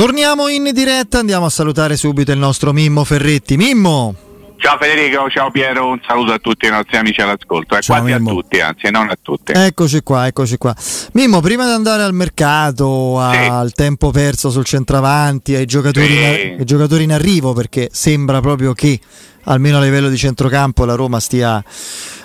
Torniamo 0.00 0.48
in 0.48 0.70
diretta, 0.72 1.18
andiamo 1.18 1.44
a 1.44 1.50
salutare 1.50 1.94
subito 1.94 2.32
il 2.32 2.38
nostro 2.38 2.72
Mimmo 2.72 3.04
Ferretti. 3.04 3.58
Mimmo! 3.58 4.14
Ciao 4.56 4.78
Federico, 4.80 5.28
ciao 5.28 5.50
Piero, 5.50 5.88
un 5.88 6.00
saluto 6.08 6.32
a 6.32 6.38
tutti 6.38 6.64
i 6.64 6.70
nostri 6.70 6.96
amici 6.96 7.20
all'ascolto, 7.20 7.76
e 7.76 7.82
quasi 7.84 8.04
Mimmo. 8.04 8.30
a 8.30 8.32
tutti, 8.32 8.60
anzi 8.60 8.90
non 8.90 9.10
a 9.10 9.18
tutti. 9.20 9.52
Eccoci 9.52 10.00
qua, 10.00 10.26
eccoci 10.26 10.56
qua. 10.56 10.74
Mimmo, 11.12 11.40
prima 11.40 11.66
di 11.66 11.72
andare 11.72 12.02
al 12.02 12.14
mercato, 12.14 13.20
sì. 13.30 13.36
al 13.36 13.72
tempo 13.74 14.10
perso 14.10 14.48
sul 14.48 14.64
centravanti, 14.64 15.54
ai 15.54 15.66
giocatori, 15.66 16.06
sì. 16.06 16.14
in, 16.14 16.56
ai 16.60 16.64
giocatori 16.64 17.02
in 17.02 17.12
arrivo, 17.12 17.52
perché 17.52 17.90
sembra 17.92 18.40
proprio 18.40 18.72
che 18.72 18.98
almeno 19.44 19.76
a 19.76 19.82
livello 19.82 20.08
di 20.08 20.16
centrocampo 20.16 20.86
la 20.86 20.94
Roma 20.94 21.20
stia 21.20 21.62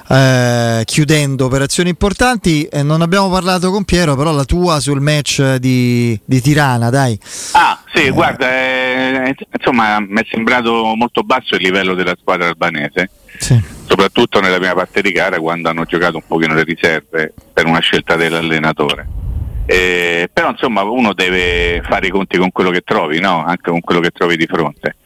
eh, 0.08 0.84
chiudendo 0.86 1.46
operazioni 1.46 1.90
importanti. 1.90 2.64
Eh, 2.66 2.84
non 2.84 3.02
abbiamo 3.02 3.30
parlato 3.30 3.72
con 3.72 3.84
Piero, 3.84 4.16
però 4.16 4.32
la 4.32 4.46
tua 4.46 4.80
sul 4.80 5.02
match 5.02 5.56
di, 5.56 6.20
di 6.24 6.42
Tirana, 6.42 6.90
dai. 6.90 7.20
Ah, 7.54 7.80
sì, 7.94 8.06
eh. 8.06 8.10
guarda, 8.12 8.48
eh, 8.50 9.36
insomma, 9.58 10.00
mi 10.00 10.22
è 10.22 10.26
sembrato 10.30 10.94
molto 10.96 11.24
basso 11.24 11.56
il 11.56 11.62
livello 11.62 11.94
della 11.94 12.16
squadra 12.20 12.48
albanese. 12.48 13.10
Sì. 13.38 13.62
Soprattutto 13.88 14.40
nella 14.40 14.58
prima 14.58 14.74
parte 14.74 15.02
di 15.02 15.12
gara 15.12 15.40
quando 15.40 15.70
hanno 15.70 15.86
giocato 15.86 16.18
un 16.18 16.24
pochino 16.26 16.54
le 16.54 16.64
riserve 16.64 17.34
per 17.54 17.66
una 17.66 17.80
scelta 17.80 18.16
dell'allenatore. 18.16 19.24
Eh, 19.68 20.30
però 20.32 20.52
insomma 20.52 20.84
uno 20.84 21.14
deve 21.14 21.82
fare 21.84 22.08
i 22.08 22.12
conti 22.12 22.38
con 22.38 22.52
quello 22.52 22.70
che 22.70 22.82
trovi, 22.82 23.20
no? 23.20 23.44
anche 23.44 23.72
con 23.72 23.82
quello 23.82 24.00
che 24.00 24.12
trovi 24.12 24.38
di 24.38 24.46
fronte. 24.46 24.98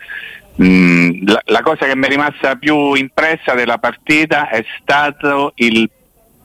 Mm, 0.62 1.26
la, 1.26 1.42
la, 1.46 1.62
cosa 1.62 1.86
che 1.86 1.96
mi 1.96 2.06
è 2.06 2.10
rimasta 2.10 2.56
più 2.56 2.94
impressa 2.94 3.54
della 3.54 3.78
partita 3.78 4.50
è 4.50 4.66
stato 4.82 5.54
il 5.56 5.90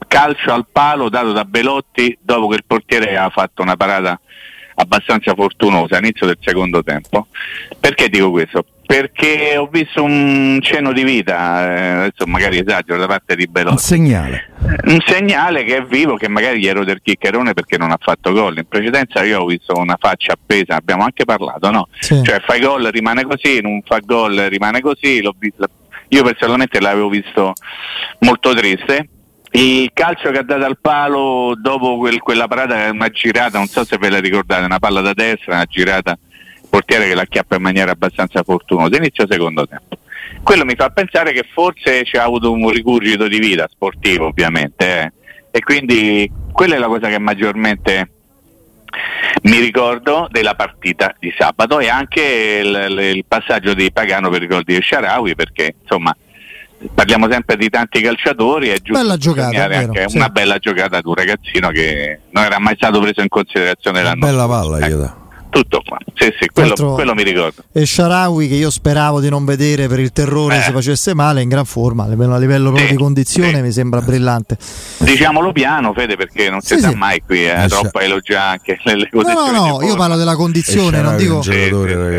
calcio 0.07 0.53
al 0.53 0.65
palo 0.71 1.09
dato 1.09 1.33
da 1.33 1.43
Belotti 1.43 2.17
dopo 2.21 2.47
che 2.47 2.55
il 2.55 2.63
portiere 2.65 3.07
aveva 3.07 3.29
fatto 3.29 3.61
una 3.61 3.75
parata 3.75 4.17
abbastanza 4.75 5.33
fortunosa 5.33 5.97
all'inizio 5.97 6.27
del 6.27 6.37
secondo 6.39 6.81
tempo. 6.81 7.27
Perché 7.79 8.07
dico 8.07 8.31
questo? 8.31 8.65
Perché 8.85 9.57
ho 9.57 9.65
visto 9.65 10.03
un 10.03 10.59
cenno 10.61 10.93
di 10.93 11.03
vita, 11.03 11.75
eh, 11.75 11.89
adesso 11.89 12.25
magari 12.27 12.59
esagero 12.59 12.99
da 12.99 13.07
parte 13.07 13.35
di 13.35 13.47
Belotti. 13.47 13.73
Un 13.73 13.79
segnale. 13.79 14.51
Un 14.85 14.99
segnale 15.05 15.63
che 15.63 15.77
è 15.77 15.83
vivo, 15.83 16.17
che 16.17 16.27
magari 16.27 16.59
gli 16.59 16.67
ero 16.67 16.83
del 16.83 17.01
chiccherone 17.01 17.53
perché 17.53 17.77
non 17.77 17.91
ha 17.91 17.97
fatto 17.99 18.31
gol. 18.31 18.57
In 18.57 18.67
precedenza 18.67 19.23
io 19.23 19.41
ho 19.41 19.45
visto 19.45 19.75
una 19.75 19.97
faccia 19.99 20.33
appesa, 20.33 20.75
abbiamo 20.75 21.03
anche 21.03 21.25
parlato, 21.25 21.71
no? 21.71 21.87
Sì. 21.99 22.21
Cioè 22.23 22.41
fai 22.45 22.61
gol 22.61 22.83
rimane 22.91 23.23
così, 23.23 23.59
non 23.61 23.81
fa 23.83 23.99
gol 23.99 24.35
rimane 24.35 24.81
così. 24.81 25.21
Visto, 25.37 25.67
io 26.09 26.23
personalmente 26.23 26.79
l'avevo 26.79 27.09
visto 27.09 27.53
molto 28.19 28.53
triste 28.53 29.09
il 29.55 29.91
calcio 29.93 30.31
che 30.31 30.39
ha 30.39 30.43
dato 30.43 30.65
al 30.65 30.77
palo 30.79 31.53
dopo 31.57 31.97
quel, 31.97 32.19
quella 32.19 32.47
parata, 32.47 32.91
una 32.91 33.09
girata, 33.09 33.57
non 33.57 33.67
so 33.67 33.85
se 33.85 33.97
ve 33.97 34.09
la 34.09 34.19
ricordate, 34.19 34.65
una 34.65 34.79
palla 34.79 35.01
da 35.01 35.13
destra, 35.13 35.55
una 35.55 35.65
girata, 35.65 36.17
portiere 36.75 37.07
che 37.07 37.15
la 37.15 37.23
chiappa 37.23 37.55
in 37.55 37.61
maniera 37.61 37.91
abbastanza 37.91 38.43
fortunosa, 38.43 38.97
inizio 38.97 39.25
secondo 39.29 39.65
tempo. 39.65 39.97
Quello 40.43 40.65
mi 40.65 40.75
fa 40.75 40.89
pensare 40.89 41.31
che 41.31 41.45
forse 41.49 42.03
ci 42.03 42.17
ha 42.17 42.23
avuto 42.23 42.51
un 42.51 42.69
rigurgito 42.69 43.29
di 43.29 43.39
vita 43.39 43.65
sportivo 43.71 44.27
ovviamente 44.27 45.01
eh. 45.01 45.11
e 45.51 45.59
quindi 45.61 46.29
quella 46.51 46.75
è 46.75 46.77
la 46.77 46.87
cosa 46.87 47.07
che 47.07 47.17
maggiormente 47.17 48.09
mi 49.43 49.59
ricordo 49.59 50.27
della 50.29 50.55
partita 50.55 51.15
di 51.17 51.33
sabato 51.37 51.79
e 51.79 51.87
anche 51.87 52.61
il, 52.63 53.15
il 53.15 53.25
passaggio 53.25 53.73
di 53.73 53.91
Pagano 53.91 54.29
per 54.29 54.43
i 54.43 54.47
gol 54.47 54.63
di 54.63 54.77
Sharawi 54.81 55.35
perché 55.35 55.75
insomma 55.81 56.15
parliamo 56.93 57.29
sempre 57.29 57.55
di 57.55 57.69
tanti 57.69 58.01
calciatori, 58.01 58.67
è 58.67 58.79
giusto 58.81 59.01
bella 59.01 59.17
giocata, 59.17 59.63
anche 59.63 60.09
sì. 60.09 60.17
una 60.17 60.29
bella 60.29 60.57
giocata 60.57 60.99
di 60.99 61.07
un 61.07 61.15
ragazzino 61.15 61.69
che 61.69 62.19
non 62.31 62.43
era 62.43 62.59
mai 62.59 62.75
stato 62.75 62.99
preso 62.99 63.21
in 63.21 63.29
considerazione 63.29 64.03
l'anno 64.03 64.25
Bella 64.25 64.47
palla, 64.47 64.85
ecco 64.85 65.23
tutto 65.55 65.81
qua. 65.85 65.97
Sì, 66.15 66.33
sì, 66.37 66.49
quello, 66.51 66.73
quello, 66.93 67.13
mi 67.13 67.23
ricordo. 67.23 67.63
E 67.71 67.85
Sharawi 67.85 68.49
che 68.49 68.55
io 68.55 68.69
speravo 68.69 69.21
di 69.21 69.29
non 69.29 69.45
vedere 69.45 69.87
per 69.87 69.99
il 69.99 70.11
terrore 70.11 70.57
eh. 70.57 70.61
se 70.61 70.71
facesse 70.71 71.13
male, 71.13 71.41
in 71.41 71.47
gran 71.47 71.63
forma, 71.63 72.03
a 72.03 72.37
livello 72.37 72.65
proprio 72.65 72.87
sì, 72.87 72.91
di 72.91 72.97
condizione 72.97 73.53
sì. 73.53 73.61
mi 73.61 73.71
sembra 73.71 74.01
brillante. 74.01 74.57
Diciamolo 74.97 75.53
piano, 75.53 75.93
Fede, 75.93 76.17
perché 76.17 76.49
non 76.49 76.59
si 76.59 76.77
sa 76.77 76.93
mai 76.93 77.21
qui, 77.25 77.47
eh, 77.47 77.67
troppa 77.69 78.01
elogia 78.01 78.43
anche 78.49 78.77
le, 78.83 78.95
le 78.95 79.09
No, 79.13 79.21
no, 79.21 79.51
no, 79.51 79.81
io 79.83 79.95
parlo 79.95 80.17
della 80.17 80.35
condizione, 80.35 80.99
non 81.01 81.15
dico, 81.15 81.41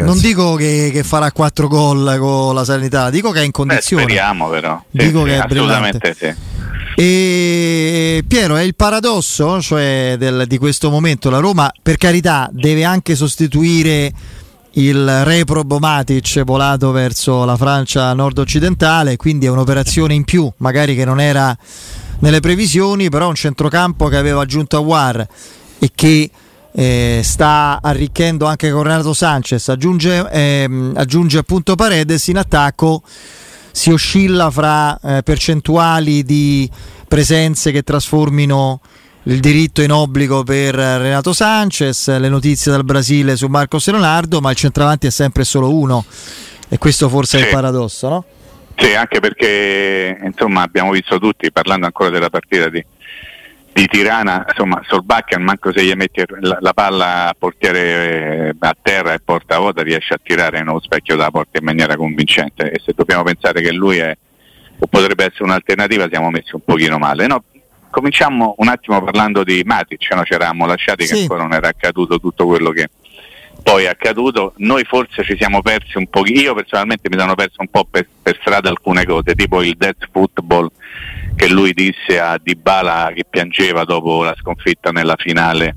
non 0.02 0.18
dico 0.18 0.54
che, 0.54 0.88
che, 0.90 1.02
farà 1.02 1.30
4 1.30 1.68
gol 1.68 2.16
con 2.18 2.54
la 2.54 2.64
sanità, 2.64 3.10
dico 3.10 3.32
che 3.32 3.40
è 3.40 3.44
in 3.44 3.50
condizione. 3.50 4.04
Beh, 4.04 4.12
speriamo 4.12 4.48
però. 4.48 4.82
dico 4.90 5.24
che 5.24 5.42
è 5.42 5.46
brillante. 5.46 6.16
Sì. 6.18 6.55
E 6.98 8.24
Piero 8.26 8.56
è 8.56 8.62
il 8.62 8.74
paradosso 8.74 9.60
cioè 9.60 10.16
del, 10.18 10.46
di 10.46 10.56
questo 10.56 10.88
momento. 10.88 11.28
La 11.28 11.40
Roma, 11.40 11.70
per 11.82 11.98
carità, 11.98 12.48
deve 12.50 12.84
anche 12.84 13.14
sostituire 13.14 14.10
il 14.72 15.24
reprobo 15.24 15.78
Matic 15.78 16.42
volato 16.42 16.92
verso 16.92 17.44
la 17.44 17.56
Francia 17.58 18.14
nord-occidentale, 18.14 19.16
quindi 19.16 19.44
è 19.44 19.50
un'operazione 19.50 20.14
in 20.14 20.24
più, 20.24 20.50
magari 20.58 20.94
che 20.96 21.04
non 21.04 21.20
era 21.20 21.54
nelle 22.20 22.40
previsioni, 22.40 23.10
però 23.10 23.28
un 23.28 23.34
centrocampo 23.34 24.08
che 24.08 24.16
aveva 24.16 24.40
aggiunto 24.40 24.78
a 24.78 24.80
War 24.80 25.28
e 25.78 25.90
che 25.94 26.30
eh, 26.72 27.20
sta 27.22 27.78
arricchendo 27.82 28.46
anche 28.46 28.72
Renato 28.72 29.12
Sanchez, 29.12 29.68
aggiunge, 29.68 30.30
eh, 30.30 30.90
aggiunge 30.94 31.36
appunto 31.36 31.74
Paredes 31.74 32.26
in 32.28 32.38
attacco 32.38 33.02
si 33.76 33.90
oscilla 33.90 34.50
fra 34.50 34.98
eh, 34.98 35.22
percentuali 35.22 36.22
di 36.22 36.68
presenze 37.06 37.72
che 37.72 37.82
trasformino 37.82 38.80
il 39.24 39.38
diritto 39.38 39.82
in 39.82 39.92
obbligo 39.92 40.44
per 40.44 40.74
Renato 40.74 41.34
Sanchez, 41.34 42.16
le 42.16 42.30
notizie 42.30 42.72
dal 42.72 42.86
Brasile 42.86 43.36
su 43.36 43.48
Marco 43.48 43.76
Leonardo, 43.84 44.40
ma 44.40 44.50
il 44.50 44.56
centravanti 44.56 45.08
è 45.08 45.10
sempre 45.10 45.44
solo 45.44 45.74
uno 45.76 46.06
e 46.70 46.78
questo 46.78 47.10
forse 47.10 47.36
sì. 47.36 47.42
è 47.42 47.46
il 47.48 47.52
paradosso, 47.52 48.08
no? 48.08 48.24
Sì, 48.76 48.94
anche 48.94 49.20
perché 49.20 50.20
insomma 50.24 50.62
abbiamo 50.62 50.90
visto 50.92 51.18
tutti, 51.18 51.52
parlando 51.52 51.84
ancora 51.84 52.08
della 52.08 52.30
partita 52.30 52.70
di, 52.70 52.82
di 53.76 53.86
Tirana, 53.88 54.46
insomma, 54.48 54.80
Solbakken 54.86 55.42
manco 55.42 55.70
se 55.70 55.84
gli 55.84 55.92
metti 55.92 56.24
la, 56.40 56.56
la 56.60 56.72
palla 56.72 57.28
a 57.28 57.34
portiere 57.38 58.48
eh, 58.48 58.54
a 58.58 58.74
terra 58.80 59.12
e 59.12 59.20
porta 59.22 59.56
a 59.56 59.58
vuota 59.58 59.82
riesce 59.82 60.14
a 60.14 60.20
tirare 60.22 60.62
nello 60.62 60.80
specchio 60.80 61.14
della 61.14 61.30
porta 61.30 61.58
in 61.58 61.64
maniera 61.66 61.94
convincente 61.94 62.70
e 62.70 62.80
se 62.82 62.94
dobbiamo 62.96 63.22
pensare 63.22 63.60
che 63.60 63.72
lui 63.72 63.98
è 63.98 64.16
o 64.78 64.86
potrebbe 64.86 65.26
essere 65.26 65.44
un'alternativa 65.44 66.08
siamo 66.08 66.30
messi 66.30 66.54
un 66.54 66.62
pochino 66.64 66.96
male. 66.96 67.26
No, 67.26 67.44
cominciamo 67.90 68.54
un 68.56 68.68
attimo 68.68 69.02
parlando 69.04 69.44
di 69.44 69.62
Matic, 69.62 70.10
no? 70.14 70.24
ci 70.24 70.32
eravamo 70.32 70.64
lasciati 70.64 71.04
sì. 71.04 71.12
che 71.12 71.20
ancora 71.20 71.42
non 71.42 71.52
era 71.52 71.68
accaduto 71.68 72.18
tutto 72.18 72.46
quello 72.46 72.70
che 72.70 72.88
poi 73.62 73.84
è 73.84 73.88
accaduto, 73.88 74.54
noi 74.58 74.84
forse 74.84 75.22
ci 75.22 75.36
siamo 75.36 75.60
persi 75.60 75.98
un 75.98 76.06
po', 76.06 76.22
io 76.24 76.54
personalmente 76.54 77.10
mi 77.10 77.18
sono 77.18 77.34
perso 77.34 77.56
un 77.58 77.68
po' 77.68 77.84
per, 77.84 78.06
per 78.22 78.38
strada 78.40 78.70
alcune 78.70 79.04
cose, 79.04 79.34
tipo 79.34 79.62
il 79.62 79.74
death 79.76 80.08
football 80.10 80.70
che 81.36 81.48
lui 81.48 81.72
disse 81.72 82.18
a 82.18 82.40
Dybala 82.42 83.12
che 83.14 83.24
piangeva 83.28 83.84
dopo 83.84 84.24
la 84.24 84.34
sconfitta 84.36 84.90
nella 84.90 85.16
finale 85.16 85.76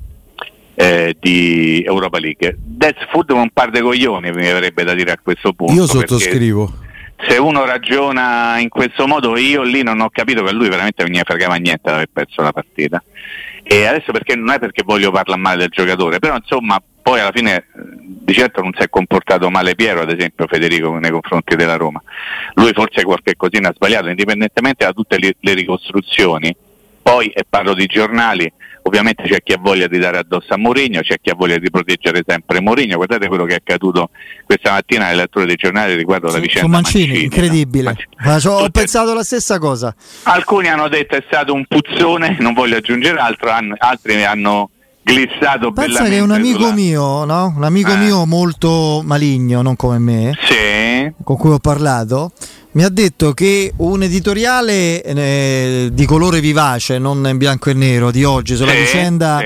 eh, 0.74 1.16
di 1.20 1.84
Europa 1.86 2.18
League. 2.18 2.56
Death 2.58 3.10
football 3.12 3.42
un 3.42 3.50
par 3.52 3.70
de 3.70 3.82
coglioni 3.82 4.32
mi 4.32 4.48
avrebbe 4.48 4.84
da 4.84 4.94
dire 4.94 5.12
a 5.12 5.20
questo 5.22 5.52
punto. 5.54 5.74
Io 5.74 5.86
sottoscrivo. 5.86 6.88
Se 7.28 7.38
uno 7.38 7.66
ragiona 7.66 8.60
in 8.60 8.70
questo 8.70 9.06
modo, 9.06 9.38
io 9.38 9.62
lì 9.62 9.84
non 9.84 10.00
ho 10.00 10.10
capito 10.10 10.42
che 10.42 10.54
lui 10.54 10.70
veramente 10.70 11.04
non 11.04 11.12
gli 11.12 11.20
fregava 11.22 11.56
niente 11.56 11.82
di 11.84 11.90
aver 11.90 12.10
perso 12.14 12.42
la 12.42 12.54
partita. 12.54 13.04
E 13.62 13.86
adesso 13.86 14.14
perché 14.14 14.36
non 14.36 14.52
è 14.52 14.60
perché 14.60 14.84
voglio 14.86 15.12
parlare 15.12 15.40
male 15.40 15.58
del 15.58 15.70
giocatore, 15.70 16.20
però 16.20 16.36
insomma 16.38 16.82
poi 17.02 17.20
alla 17.20 17.32
fine 17.34 17.66
di 17.74 18.34
certo 18.34 18.62
non 18.62 18.72
si 18.78 18.84
è 18.84 18.90
comportato 18.90 19.50
male 19.50 19.76
Piero, 19.76 20.02
ad 20.02 20.12
esempio 20.12 20.46
Federico 20.48 20.98
nei 20.98 21.12
confronti 21.12 21.56
della 21.56 21.76
Roma. 21.76 22.02
Lui 22.56 22.72
forse 22.74 23.04
qualche 23.04 23.36
cosina 23.36 23.70
ha 23.70 23.74
sbagliato, 23.74 24.10
indipendentemente 24.10 24.86
da 24.86 24.94
tutte 24.94 25.18
le, 25.18 25.36
le 25.40 25.54
ricostruzioni. 25.54 26.56
Poi, 27.02 27.30
e 27.30 27.44
parlo 27.50 27.74
di 27.74 27.88
giornali, 27.88 28.52
ovviamente 28.84 29.24
c'è 29.24 29.42
chi 29.42 29.54
ha 29.54 29.58
voglia 29.58 29.88
di 29.88 29.98
dare 29.98 30.20
addosso 30.20 30.54
a 30.54 30.58
Mourinho, 30.58 31.02
c'è 31.02 31.16
chi 31.20 31.32
ha 31.32 31.36
voglia 31.36 31.58
di 31.58 31.72
proteggere 31.72 32.24
sempre 32.28 32.62
Mourinho. 32.62 32.98
Guardate 32.98 33.28
quello 33.28 33.46
che 33.46 33.54
è 33.54 33.56
accaduto 33.56 34.12
questa 34.46 34.74
mattina 34.74 35.06
nelle 35.06 35.22
letture 35.22 35.46
dei 35.46 35.56
giornali 35.56 35.96
riguardo 35.96 36.28
alla 36.28 36.38
vicenda 36.38 36.62
Con 36.62 36.72
Mancini. 36.72 37.06
Mancini 37.08 37.24
incredibile. 37.24 37.96
No? 38.18 38.30
Mancini. 38.30 38.54
Ho 38.54 38.70
pensato 38.70 39.14
la 39.16 39.24
stessa 39.24 39.58
cosa. 39.58 39.96
Alcuni 40.24 40.68
hanno 40.68 40.88
detto 40.88 41.16
è 41.16 41.24
stato 41.26 41.54
un 41.54 41.66
puzzone, 41.66 42.38
non 42.40 42.54
voglio 42.54 42.78
aggiungere 42.78 43.18
altro, 43.18 43.50
altri 43.78 44.24
hanno 44.24 44.70
glissato 45.14 45.72
Pensa 45.72 46.04
che 46.06 46.20
un 46.20 46.32
amico 46.32 46.60
sulla... 46.62 46.74
mio, 46.74 47.26
no? 47.26 47.54
Un 47.56 47.64
amico 47.64 47.92
eh. 47.92 47.98
mio 47.98 48.26
molto 48.26 49.02
maligno, 49.04 49.62
non 49.62 49.76
come 49.76 50.00
me, 50.00 50.38
sì. 50.42 51.12
con 51.24 51.38
cui 51.38 51.52
ho 51.52 51.60
parlato, 51.60 52.32
mi 52.72 52.84
ha 52.84 52.90
detto 52.90 53.34
che 53.34 53.74
un 53.78 54.04
editoriale 54.04 55.02
eh, 55.04 55.90
di 55.92 56.06
colore 56.06 56.40
vivace, 56.40 56.98
non 57.00 57.26
in 57.28 57.38
bianco 57.38 57.70
e 57.70 57.74
nero, 57.74 58.12
di 58.12 58.24
oggi 58.24 58.56
sulla 58.56 58.72
sì, 58.72 58.78
vicenda 58.78 59.40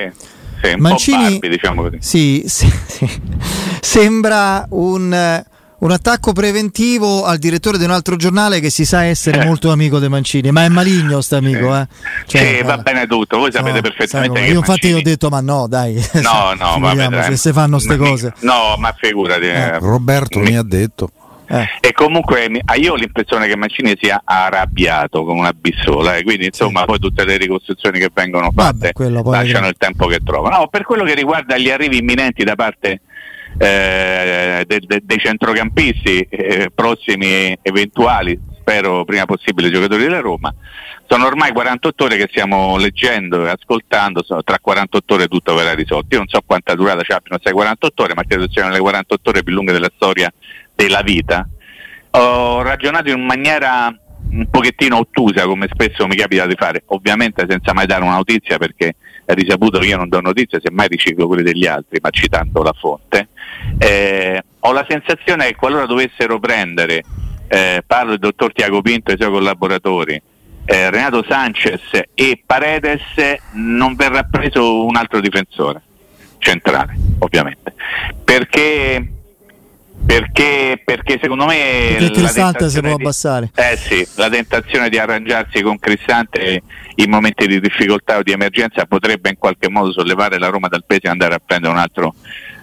sì, 0.61 0.75
Mancini, 0.77 1.23
Barbie, 1.23 1.49
diciamo 1.49 1.89
sì, 1.99 2.43
sì, 2.47 2.71
sembra 3.81 4.65
un 4.69 5.43
un 5.83 5.91
attacco 5.91 6.31
preventivo 6.31 7.25
al 7.25 7.37
direttore 7.37 7.77
di 7.77 7.83
un 7.83 7.91
altro 7.91 8.15
giornale 8.15 8.61
che 8.61 8.69
si 8.69 8.85
sa 8.85 9.03
essere 9.03 9.41
eh. 9.41 9.45
molto 9.45 9.69
amico 9.69 9.99
De 9.99 10.07
Mancini, 10.07 10.49
ma 10.51 10.63
è 10.63 10.69
maligno 10.69 11.19
sto 11.19 11.35
amico. 11.35 11.75
Eh. 11.75 11.87
Cioè, 12.25 12.57
sì, 12.57 12.63
va 12.63 12.77
bene 12.77 13.05
tutto, 13.05 13.37
voi 13.37 13.51
sapete 13.51 13.75
no, 13.75 13.81
perfettamente 13.81 14.39
che 14.39 14.45
Io 14.47 14.59
infatti 14.59 14.87
Mancini... 14.87 14.99
ho 14.99 15.01
detto 15.01 15.29
ma 15.29 15.41
no 15.41 15.67
dai, 15.67 16.01
no, 16.21 16.53
no, 16.57 16.79
vabbè, 16.95 17.23
se, 17.23 17.35
se 17.35 17.51
fanno 17.51 17.75
queste 17.75 17.97
cose. 17.97 18.33
No, 18.39 18.75
ma 18.77 18.95
figurati. 18.97 19.45
Eh. 19.45 19.79
Roberto 19.79 20.39
mi 20.39 20.55
ha 20.55 20.63
detto. 20.63 21.09
Eh. 21.47 21.67
E 21.81 21.91
comunque 21.91 22.49
ah, 22.63 22.75
io 22.75 22.93
ho 22.93 22.95
l'impressione 22.95 23.47
che 23.47 23.57
Mancini 23.57 23.97
sia 23.99 24.21
arrabbiato 24.23 25.25
come 25.25 25.41
una 25.41 25.53
bissola, 25.53 26.15
eh. 26.15 26.23
quindi 26.23 26.45
insomma 26.45 26.79
sì. 26.79 26.85
poi 26.85 26.99
tutte 26.99 27.25
le 27.25 27.35
ricostruzioni 27.35 27.99
che 27.99 28.09
vengono 28.13 28.51
fatte 28.55 28.93
Vabbè, 28.95 29.21
lasciano 29.29 29.67
il 29.67 29.75
tempo 29.77 30.07
che 30.07 30.19
trovano. 30.23 30.59
No, 30.59 30.67
per 30.69 30.83
quello 30.83 31.03
che 31.03 31.13
riguarda 31.13 31.57
gli 31.57 31.69
arrivi 31.69 31.97
imminenti 31.97 32.45
da 32.45 32.55
parte 32.55 33.01
eh, 33.57 34.63
de, 34.67 34.79
de, 34.79 35.01
dei 35.03 35.17
centrocampisti 35.17 36.21
eh, 36.29 36.71
prossimi 36.73 37.57
eventuali, 37.61 38.39
spero 38.59 39.03
prima 39.05 39.25
possibile, 39.25 39.69
giocatori 39.69 40.03
della 40.03 40.19
Roma, 40.19 40.53
sono 41.07 41.25
ormai 41.25 41.51
48 41.51 42.03
ore 42.05 42.17
che 42.17 42.27
stiamo 42.29 42.77
leggendo 42.77 43.45
e 43.45 43.49
ascoltando, 43.49 44.23
tra 44.43 44.57
48 44.59 45.13
ore 45.13 45.27
tutto 45.27 45.53
verrà 45.53 45.73
risolto. 45.73 46.07
Io 46.11 46.17
non 46.19 46.27
so 46.27 46.41
quanta 46.45 46.73
durata 46.75 47.03
ci 47.03 47.11
abbiano 47.11 47.37
queste 47.37 47.51
48 47.51 48.03
ore, 48.03 48.13
ma 48.15 48.23
credo 48.23 48.49
siano 48.49 48.71
le 48.71 48.79
48 48.79 49.29
ore 49.29 49.43
più 49.43 49.53
lunghe 49.53 49.73
della 49.73 49.91
storia 49.93 50.33
della 50.73 51.01
vita. 51.01 51.47
Ho 52.11 52.61
ragionato 52.61 53.09
in 53.09 53.23
maniera 53.25 53.93
un 54.33 54.47
pochettino 54.49 54.97
ottusa 54.97 55.45
come 55.45 55.67
spesso 55.71 56.07
mi 56.07 56.15
capita 56.15 56.45
di 56.45 56.55
fare, 56.55 56.83
ovviamente 56.87 57.45
senza 57.47 57.73
mai 57.73 57.85
dare 57.85 58.03
una 58.03 58.15
notizia 58.15 58.57
perché 58.57 58.95
è 59.25 59.33
risaputo 59.33 59.79
che 59.79 59.87
io 59.87 59.97
non 59.97 60.09
do 60.09 60.19
notizie, 60.19 60.59
semmai 60.61 60.87
riciclo 60.87 61.27
quelle 61.27 61.43
degli 61.43 61.65
altri, 61.65 61.99
ma 62.01 62.09
citando 62.09 62.61
la 62.61 62.73
fonte. 62.73 63.29
Eh, 63.77 64.41
ho 64.59 64.71
la 64.71 64.85
sensazione 64.87 65.47
che 65.47 65.55
qualora 65.55 65.85
dovessero 65.85 66.39
prendere, 66.39 67.03
eh, 67.47 67.83
parlo 67.85 68.11
del 68.11 68.19
dottor 68.19 68.51
Tiago 68.51 68.81
Pinto 68.81 69.11
e 69.11 69.13
i 69.13 69.17
suoi 69.17 69.31
collaboratori, 69.31 70.21
eh, 70.65 70.89
Renato 70.89 71.23
Sanchez 71.27 72.01
e 72.13 72.41
Paredes, 72.45 73.01
non 73.53 73.95
verrà 73.95 74.23
preso 74.23 74.85
un 74.85 74.95
altro 74.95 75.19
difensore 75.19 75.81
centrale, 76.39 76.95
ovviamente. 77.19 77.73
Perché 78.23 79.07
perché, 80.05 80.81
perché, 80.83 81.17
secondo 81.21 81.45
me 81.45 81.95
perché 81.97 82.11
Cristante 82.11 82.69
si 82.69 82.81
può 82.81 82.93
abbassare. 82.93 83.51
Eh 83.55 83.77
sì, 83.77 84.05
la 84.15 84.29
tentazione 84.29 84.89
di 84.89 84.97
arrangiarsi 84.97 85.61
con 85.61 85.79
Cristante 85.79 86.61
in 86.95 87.09
momenti 87.09 87.47
di 87.47 87.59
difficoltà 87.59 88.17
o 88.17 88.23
di 88.23 88.31
emergenza 88.31 88.85
potrebbe 88.85 89.29
in 89.29 89.37
qualche 89.37 89.69
modo 89.69 89.91
sollevare 89.91 90.37
la 90.37 90.49
Roma 90.49 90.67
dal 90.67 90.83
peso 90.85 91.01
e 91.05 91.09
andare 91.09 91.35
a 91.35 91.41
prendere 91.43 91.73
un 91.73 91.79
altro 91.79 92.13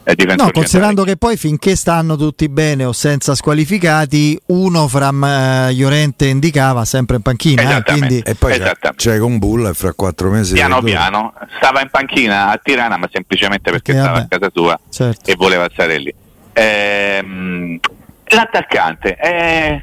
eh, 0.04 0.14
difensore 0.14 0.46
no, 0.46 0.52
considerando 0.52 1.04
che 1.04 1.16
poi 1.16 1.36
finché 1.36 1.76
stanno 1.76 2.16
tutti 2.16 2.48
bene 2.48 2.84
o 2.84 2.92
senza 2.92 3.34
squalificati 3.34 4.40
uno 4.46 4.88
fra 4.88 5.08
uh, 5.08 5.72
Llorente 5.72 6.26
indicava 6.26 6.84
sempre 6.84 7.16
in 7.16 7.22
panchina 7.22 7.78
eh, 7.78 7.82
quindi... 7.82 8.20
e 8.24 8.34
poi 8.34 8.58
c'è, 8.58 8.72
c'è 8.94 9.18
con 9.18 9.38
Bulla 9.38 9.74
fra 9.74 9.92
quattro 9.92 10.30
mesi 10.30 10.54
piano 10.54 10.80
piano. 10.80 11.34
Stava 11.56 11.80
in 11.82 11.90
panchina 11.90 12.50
a 12.50 12.60
Tirana 12.62 12.96
ma 12.96 13.08
semplicemente 13.12 13.70
perché 13.70 13.92
eh, 13.92 13.96
stava 13.96 14.12
vabbè. 14.12 14.24
a 14.24 14.38
casa 14.38 14.50
sua 14.54 14.80
certo. 14.90 15.30
e 15.30 15.34
voleva 15.34 15.68
stare 15.70 15.98
lì 15.98 16.14
Ehm, 16.52 17.78
l'attaccante 18.28 19.14
è 19.14 19.82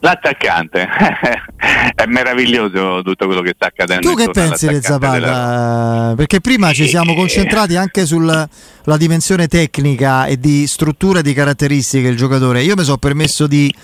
l'attaccante. 0.00 0.86
È 1.94 2.04
meraviglioso 2.06 3.02
tutto 3.02 3.26
quello 3.26 3.40
che 3.40 3.52
sta 3.56 3.66
accadendo 3.66 4.08
tu 4.08 4.14
che 4.14 4.30
pensi 4.30 4.68
di 4.68 4.78
Zapata? 4.80 5.18
della... 5.18 6.14
perché 6.16 6.40
prima 6.40 6.72
ci 6.72 6.86
siamo 6.86 7.14
concentrati 7.14 7.74
anche 7.74 8.06
sulla 8.06 8.48
dimensione 8.96 9.48
tecnica 9.48 10.26
e 10.26 10.38
di 10.38 10.68
struttura 10.68 11.18
e 11.18 11.22
di 11.22 11.32
caratteristiche 11.34 12.04
del 12.04 12.16
giocatore. 12.16 12.62
Io 12.62 12.76
mi 12.76 12.84
sono 12.84 12.98
permesso 12.98 13.48
di 13.48 13.74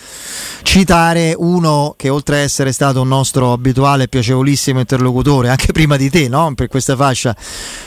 citare 0.62 1.34
uno 1.36 1.94
che 1.96 2.08
oltre 2.08 2.36
a 2.36 2.40
essere 2.40 2.70
stato 2.70 3.02
un 3.02 3.08
nostro 3.08 3.52
abituale 3.52 4.04
e 4.04 4.08
piacevolissimo 4.08 4.78
interlocutore 4.78 5.48
anche 5.48 5.72
prima 5.72 5.96
di 5.96 6.08
te 6.10 6.28
no? 6.28 6.52
per 6.54 6.68
questa 6.68 6.94
fascia 6.94 7.34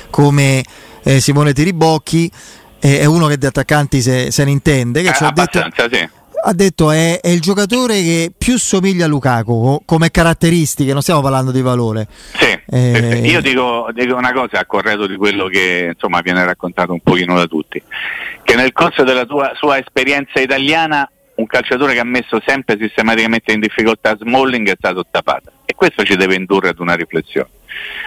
come 0.09 0.63
eh, 1.03 1.21
Simone 1.21 1.53
Tiribocchi 1.53 2.29
è 2.79 3.05
uno 3.05 3.27
che 3.27 3.37
di 3.37 3.45
attaccanti 3.45 4.01
se, 4.01 4.31
se 4.31 4.43
ne 4.43 4.51
intende, 4.51 5.01
che 5.01 5.09
eh, 5.09 5.13
ci 5.13 5.23
ha 5.23 5.31
detto, 5.31 5.63
sì. 5.91 6.09
ha 6.43 6.53
detto 6.53 6.91
è, 6.91 7.19
è, 7.19 7.29
il 7.29 7.41
giocatore 7.41 7.95
che 8.01 8.31
più 8.37 8.57
somiglia 8.57 9.05
a 9.05 9.07
Lukaku 9.07 9.81
come 9.85 10.11
caratteristiche, 10.11 10.93
non 10.93 11.01
stiamo 11.01 11.21
parlando 11.21 11.51
di 11.51 11.61
valore. 11.61 12.07
Sì, 12.09 12.59
eh, 12.69 13.21
io 13.23 13.41
dico, 13.41 13.89
dico, 13.93 14.15
una 14.15 14.33
cosa 14.33 14.59
a 14.59 14.65
corredo 14.65 15.07
di 15.07 15.15
quello 15.15 15.47
che 15.47 15.91
insomma, 15.93 16.21
viene 16.21 16.43
raccontato 16.45 16.93
un 16.93 17.01
pochino 17.01 17.35
da 17.35 17.45
tutti, 17.45 17.81
che 18.43 18.55
nel 18.55 18.71
corso 18.71 19.03
della 19.03 19.25
tua, 19.25 19.51
sua 19.55 19.77
esperienza 19.77 20.39
italiana 20.39 21.09
un 21.37 21.45
calciatore 21.45 21.93
che 21.93 21.99
ha 21.99 22.05
messo 22.05 22.41
sempre 22.45 22.77
sistematicamente 22.79 23.51
in 23.51 23.59
difficoltà 23.59 24.17
Smalling 24.17 24.69
è 24.69 24.75
stato 24.75 25.05
Zapata 25.11 25.51
e 25.65 25.75
questo 25.75 26.03
ci 26.03 26.15
deve 26.15 26.35
indurre 26.35 26.69
ad 26.69 26.79
una 26.79 26.95
riflessione. 26.95 27.49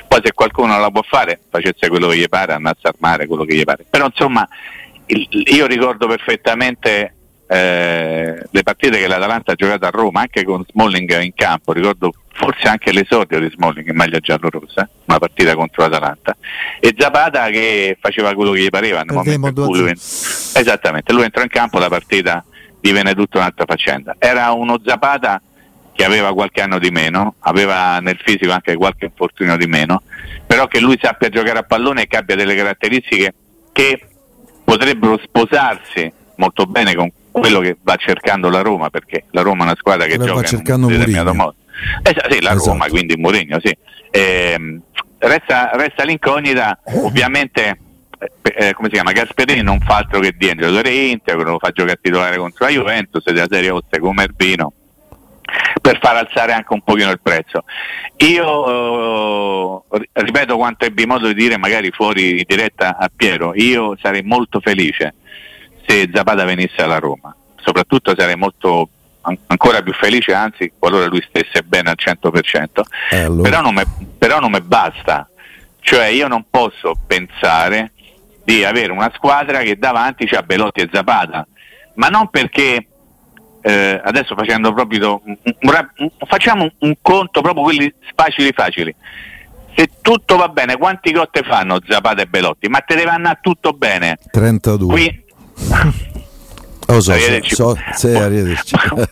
Poi 0.09 0.21
se 0.23 0.33
qualcuno 0.33 0.79
la 0.79 0.91
può 0.91 1.03
fare, 1.03 1.41
facesse 1.49 1.89
quello 1.89 2.09
che 2.09 2.17
gli 2.17 2.29
pare, 2.29 2.53
andasse 2.53 2.81
a 2.83 2.93
armare 2.95 3.27
quello 3.27 3.45
che 3.45 3.55
gli 3.55 3.65
pare. 3.65 3.85
Però 3.89 4.07
insomma, 4.07 4.47
il, 5.07 5.27
io 5.31 5.67
ricordo 5.67 6.07
perfettamente 6.07 7.15
eh, 7.47 8.47
le 8.49 8.63
partite 8.63 8.99
che 8.99 9.09
l'Atalanta 9.09 9.53
ha 9.53 9.55
giocato 9.57 9.87
a 9.87 9.91
Roma, 9.91 10.21
anche 10.21 10.45
con 10.45 10.65
Smalling 10.69 11.21
in 11.21 11.35
campo, 11.35 11.73
ricordo 11.73 12.13
forse 12.33 12.69
anche 12.69 12.93
l'esordio 12.93 13.41
di 13.41 13.51
Smalling 13.51 13.89
in 13.89 13.97
maglia 13.97 14.19
giallo-rossa, 14.19 14.89
una 15.07 15.19
partita 15.19 15.55
contro 15.55 15.83
l'Atalanta, 15.83 16.37
e 16.79 16.95
Zapata 16.97 17.49
che 17.49 17.99
faceva 18.01 18.35
quello 18.35 18.53
che 18.53 18.61
gli 18.61 18.69
pareva 18.69 19.03
nel 19.03 19.17
momento 19.17 19.49
in 19.49 19.67
cui 19.67 19.79
lui, 19.79 19.91
esattamente, 19.91 21.13
lui 21.13 21.25
entrò 21.25 21.43
in 21.43 21.49
campo, 21.49 21.79
la 21.79 21.89
partita 21.89 22.45
divenne 22.81 23.15
tutta 23.15 23.39
un'altra 23.39 23.65
faccenda. 23.67 24.15
Era 24.19 24.53
uno 24.53 24.81
Zapata 24.85 25.43
che 26.01 26.07
aveva 26.07 26.33
qualche 26.33 26.63
anno 26.63 26.79
di 26.79 26.89
meno, 26.91 27.35
aveva 27.41 27.99
nel 27.99 28.19
fisico 28.25 28.53
anche 28.53 28.75
qualche 28.75 29.05
infortunio 29.05 29.59
di 29.59 29.67
meno, 29.67 30.03
però 30.47 30.67
che 30.67 30.81
lui 30.81 30.99
sappia 30.99 31.29
giocare 31.29 31.59
a 31.59 31.63
pallone 31.63 32.05
e 32.05 32.07
che 32.07 32.17
abbia 32.17 32.37
delle 32.37 32.55
caratteristiche 32.55 33.35
che 33.71 34.01
potrebbero 34.65 35.21
sposarsi 35.23 36.11
molto 36.37 36.65
bene 36.65 36.95
con 36.95 37.11
quello 37.31 37.61
che 37.61 37.77
va 37.83 37.97
cercando 37.97 38.49
la 38.49 38.63
Roma, 38.63 38.89
perché 38.89 39.25
la 39.33 39.43
Roma 39.43 39.65
è 39.65 39.67
una 39.67 39.77
squadra 39.77 40.07
che 40.07 40.17
Quello 40.17 40.41
gioca 40.41 40.73
in 40.73 40.85
un 40.85 40.89
determinato 40.89 41.35
modo. 41.35 41.55
Eh, 42.03 42.17
sì, 42.31 42.41
la 42.41 42.53
esatto. 42.53 42.71
Roma, 42.71 42.87
quindi 42.89 43.17
Mourinho, 43.17 43.59
sì. 43.63 43.77
Eh, 44.11 44.81
resta, 45.19 45.71
resta, 45.75 46.05
l'incognita, 46.05 46.81
ovviamente, 46.95 47.79
eh, 48.41 48.69
eh, 48.69 48.73
come 48.73 48.89
si 48.89 48.95
chiama? 48.95 49.13
Gasperini 49.13 49.61
non 49.61 49.79
fa 49.81 49.97
altro 49.97 50.21
che 50.21 50.35
dire, 50.35 50.57
giocatore 50.57 50.95
Inter, 50.95 51.37
lo 51.37 51.59
fa 51.59 51.73
giocare 51.73 51.99
titolare 52.01 52.39
contro 52.39 52.65
la 52.65 52.73
Juventus, 52.73 53.23
della 53.23 53.47
Serie 53.51 53.69
8 53.69 53.99
come 53.99 54.23
Erbino 54.23 54.73
per 55.81 55.99
far 56.01 56.17
alzare 56.17 56.53
anche 56.53 56.73
un 56.73 56.83
pochino 56.83 57.11
il 57.11 57.21
prezzo. 57.21 57.65
Io 58.19 59.85
eh, 59.91 60.09
ripeto 60.13 60.57
quanto 60.57 60.85
ebbi 60.85 61.07
modo 61.07 61.27
di 61.29 61.35
dire 61.35 61.57
magari 61.57 61.91
fuori 61.91 62.35
di 62.35 62.45
diretta 62.47 62.97
a 62.99 63.11
Piero, 63.15 63.53
io 63.55 63.97
sarei 64.01 64.23
molto 64.23 64.61
felice 64.61 65.15
se 65.87 66.09
Zapata 66.13 66.45
venisse 66.45 66.83
alla 66.83 66.99
Roma, 66.99 67.35
soprattutto 67.57 68.15
sarei 68.17 68.37
molto 68.37 68.89
ancora 69.23 69.83
più 69.83 69.93
felice, 69.93 70.33
anzi 70.33 70.73
qualora 70.79 71.07
lui 71.07 71.23
stesse 71.29 71.63
bene 71.63 71.91
al 71.91 71.97
100%, 71.99 72.65
eh, 73.11 73.17
allora. 73.21 73.43
però 74.19 74.41
non 74.41 74.51
mi 74.51 74.61
basta, 74.61 75.29
cioè 75.81 76.07
io 76.07 76.29
non 76.29 76.47
posso 76.49 76.95
pensare 77.07 77.93
di 78.45 78.65
avere 78.65 78.93
una 78.93 79.11
squadra 79.15 79.61
che 79.61 79.79
davanti 79.79 80.27
c'ha 80.27 80.43
Belotti 80.43 80.81
e 80.81 80.89
Zapata, 80.91 81.47
ma 81.95 82.09
non 82.09 82.29
perché 82.29 82.87
eh, 83.63 84.01
adesso 84.03 84.35
facendo 84.35 84.73
proprio 84.73 85.21
un, 85.25 85.37
un, 85.43 86.11
facciamo 86.27 86.71
un, 86.79 86.95
conto 87.01 87.41
proprio 87.41 87.65
quelli 87.65 87.93
facili 88.15 88.53
facili. 88.53 88.95
Se 89.77 89.89
tutto 90.01 90.37
va 90.37 90.49
bene 90.49 90.77
quanti 90.77 91.13
cotte 91.13 91.43
fanno 91.43 91.79
Zapata 91.87 92.23
e 92.23 92.27
Belotti? 92.27 92.69
Ma 92.69 92.81
te 92.81 92.97
deve 92.97 93.11
andare 93.11 93.39
tutto 93.41 93.73
bene. 93.73 94.19
32 94.31 94.93
Qui... 94.93 95.25
Oh, 96.87 97.01
so, 97.01 97.13
so, 97.43 97.79
so, 97.95 98.09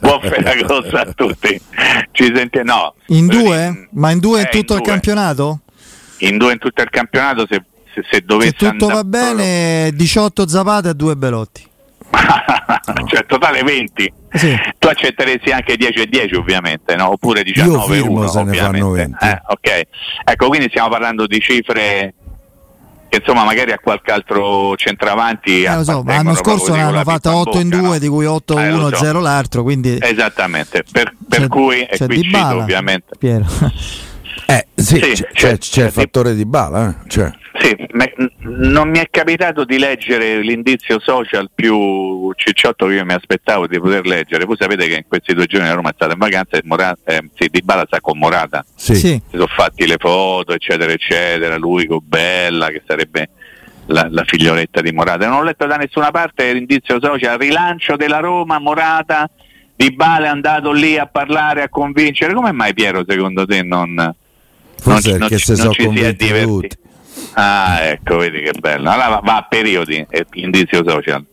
buon 0.00 0.21
Ferragosto 0.21 0.97
a 0.97 1.07
tutti. 1.14 1.61
Ci 2.11 2.33
senti 2.35 2.61
no. 2.64 2.95
In 3.07 3.26
due? 3.26 3.88
ma 3.93 4.11
in 4.11 4.19
due 4.19 4.40
eh, 4.40 4.43
in 4.43 4.49
tutto 4.50 4.73
in 4.73 4.78
il 4.78 4.85
due. 4.85 4.93
campionato? 4.93 5.61
in 6.19 6.38
due 6.38 6.52
in 6.52 6.59
tutto 6.59 6.83
il 6.83 6.90
campionato 6.90 7.47
se, 7.49 7.62
se, 7.95 8.02
se 8.11 8.23
dovesse 8.25 8.55
se 8.59 8.71
tutto 8.71 8.87
va 8.87 9.05
bene 9.05 9.93
18 9.95 10.49
Zapata 10.49 10.90
e 10.90 10.95
2 10.95 11.17
Belotti. 11.17 11.67
Cioè 13.07 13.26
totale 13.26 13.62
20 13.62 14.12
sì. 14.32 14.56
tu 14.78 14.88
accetteresti 14.88 15.50
anche 15.50 15.76
10 15.76 16.00
e 16.00 16.06
10 16.06 16.35
ovviamente 16.35 16.97
no? 16.97 17.12
oppure 17.12 17.42
19 17.42 17.97
e 17.97 18.00
1 18.00 18.28
se 18.28 18.42
ne 18.42 18.52
fanno 18.54 18.90
20 18.90 19.25
eh, 19.25 19.42
ok 19.47 19.82
ecco 20.25 20.49
quindi 20.49 20.68
stiamo 20.68 20.88
parlando 20.88 21.26
di 21.26 21.40
cifre 21.40 22.14
che 23.08 23.18
insomma 23.18 23.44
magari 23.44 23.73
a 23.73 23.78
qualche 23.78 24.12
altro 24.12 24.76
centravanti 24.76 25.62
eh, 25.62 25.85
so, 25.85 26.02
l'anno 26.04 26.35
scorso 26.35 26.75
ne 26.75 26.82
hanno 26.82 27.02
fatta 27.02 27.35
8 27.35 27.58
in 27.61 27.68
2 27.68 27.80
no? 27.80 27.99
di 27.99 28.08
cui 28.08 28.26
8 28.26 28.58
eh, 28.58 28.70
1 28.70 28.88
so. 28.88 28.97
0 28.97 29.20
l'altro 29.20 29.62
quindi 29.62 29.99
esattamente 30.00 30.85
per, 30.90 31.14
per 31.28 31.49
cui 31.49 31.82
e 31.82 31.97
qui 32.06 32.23
cito 32.23 32.56
ovviamente 32.56 33.16
Piero 33.18 33.47
eh, 34.50 34.66
sì, 34.75 34.99
sì, 34.99 35.12
c'è, 35.12 35.25
c'è, 35.32 35.58
c'è 35.58 35.85
il 35.85 35.92
fattore 35.92 36.35
di 36.35 36.47
bala. 36.47 36.88
Eh? 36.88 37.08
Cioè. 37.08 37.30
Sì, 37.61 37.76
me, 37.92 38.14
non 38.40 38.88
mi 38.88 38.99
è 38.99 39.08
capitato 39.11 39.64
di 39.64 39.78
leggere 39.78 40.40
l'indizio 40.40 40.99
social 41.00 41.50
più 41.54 41.76
Cicciotto 42.35 42.87
che 42.87 42.94
io 42.94 43.04
mi 43.04 43.12
aspettavo 43.12 43.66
di 43.66 43.78
poter 43.78 44.06
leggere. 44.06 44.44
Voi 44.44 44.56
sapete 44.58 44.87
che 44.87 44.97
in 44.97 45.04
questi 45.06 45.35
due 45.35 45.47
giorni 45.47 45.68
la 45.68 45.75
Roma 45.75 45.90
è 45.90 45.94
stata 45.94 46.12
in 46.12 46.18
vacanza 46.18 46.56
e 46.56 46.62
Morata, 46.64 46.99
eh, 47.04 47.28
sì, 47.35 47.49
Di 47.50 47.62
Bala 47.62 47.85
sta 47.87 48.00
con 48.00 48.18
Morata. 48.18 48.64
Sì. 48.75 48.94
sì. 48.94 49.23
Si 49.30 49.37
sono 49.37 49.47
fatti 49.47 49.87
le 49.87 49.97
foto, 49.99 50.52
eccetera, 50.52 50.92
eccetera. 50.92 51.56
Lui 51.56 51.87
con 51.87 52.00
Bella, 52.02 52.68
che 52.68 52.82
sarebbe 52.87 53.30
la, 53.87 54.06
la, 54.11 54.25
figlioletta 54.25 54.80
di 54.80 54.92
Morata. 54.92 55.26
Non 55.28 55.38
ho 55.38 55.42
letto 55.42 55.66
da 55.66 55.76
nessuna 55.76 56.11
parte 56.11 56.52
l'indizio 56.52 56.99
social, 57.00 57.38
rilancio 57.38 57.97
della 57.97 58.18
Roma, 58.18 58.58
Morata, 58.58 59.28
Di 59.75 59.92
Bala 59.92 60.26
è 60.26 60.30
andato 60.30 60.73
lì 60.73 60.97
a 60.99 61.06
parlare, 61.06 61.62
a 61.62 61.68
convincere. 61.68 62.35
Come 62.35 62.52
mai 62.52 62.75
Piero 62.75 63.04
secondo 63.06 63.47
te 63.47 63.62
non, 63.62 64.14
Forse 64.80 65.11
non, 65.11 65.18
non, 65.18 65.28
non 65.30 65.73
ci 65.73 65.87
si 65.97 66.00
è 66.02 66.12
divertito? 66.14 66.76
Ah, 67.35 67.80
ecco, 67.82 68.16
vedi 68.18 68.40
che 68.40 68.52
bello. 68.58 68.90
Allora 68.90 69.08
va, 69.08 69.20
va 69.23 69.37
a 69.37 69.42
periodi 69.42 70.06
l'indizio 70.32 70.82
social. 70.87 71.25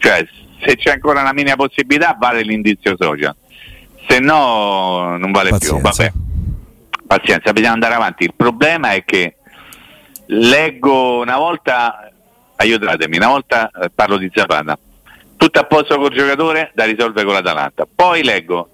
Cioè, 0.00 0.26
se 0.64 0.76
c'è 0.76 0.92
ancora 0.92 1.20
una 1.20 1.34
minima 1.34 1.56
possibilità, 1.56 2.16
vale 2.18 2.40
l'indizio 2.40 2.96
social. 2.98 3.36
Se 4.08 4.18
no, 4.18 5.18
non 5.18 5.30
vale 5.30 5.50
Pazienza. 5.50 5.74
più. 5.74 5.82
Vabbè. 5.82 6.12
Pazienza, 7.06 7.52
bisogna 7.52 7.72
andare 7.72 7.94
avanti. 7.94 8.24
Il 8.24 8.32
problema 8.34 8.92
è 8.92 9.04
che 9.04 9.36
leggo 10.26 11.20
una 11.20 11.36
volta, 11.36 12.10
aiutatemi, 12.56 13.18
una 13.18 13.28
volta 13.28 13.70
eh, 13.70 13.90
parlo 13.94 14.16
di 14.16 14.30
Zapata, 14.32 14.78
tutto 15.36 15.58
a 15.58 15.64
posto 15.64 15.98
col 15.98 16.12
giocatore 16.12 16.70
da 16.74 16.84
risolvere 16.84 17.26
con 17.26 17.34
l'Atalanta. 17.34 17.86
Poi 17.92 18.24
leggo 18.24 18.68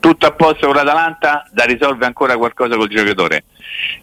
tutto 0.00 0.26
a 0.26 0.32
posto 0.32 0.66
con 0.66 0.76
l'Atalanta, 0.76 1.46
da 1.52 1.64
risolvere 1.64 2.06
ancora 2.06 2.38
qualcosa 2.38 2.76
col 2.76 2.88
giocatore. 2.88 3.44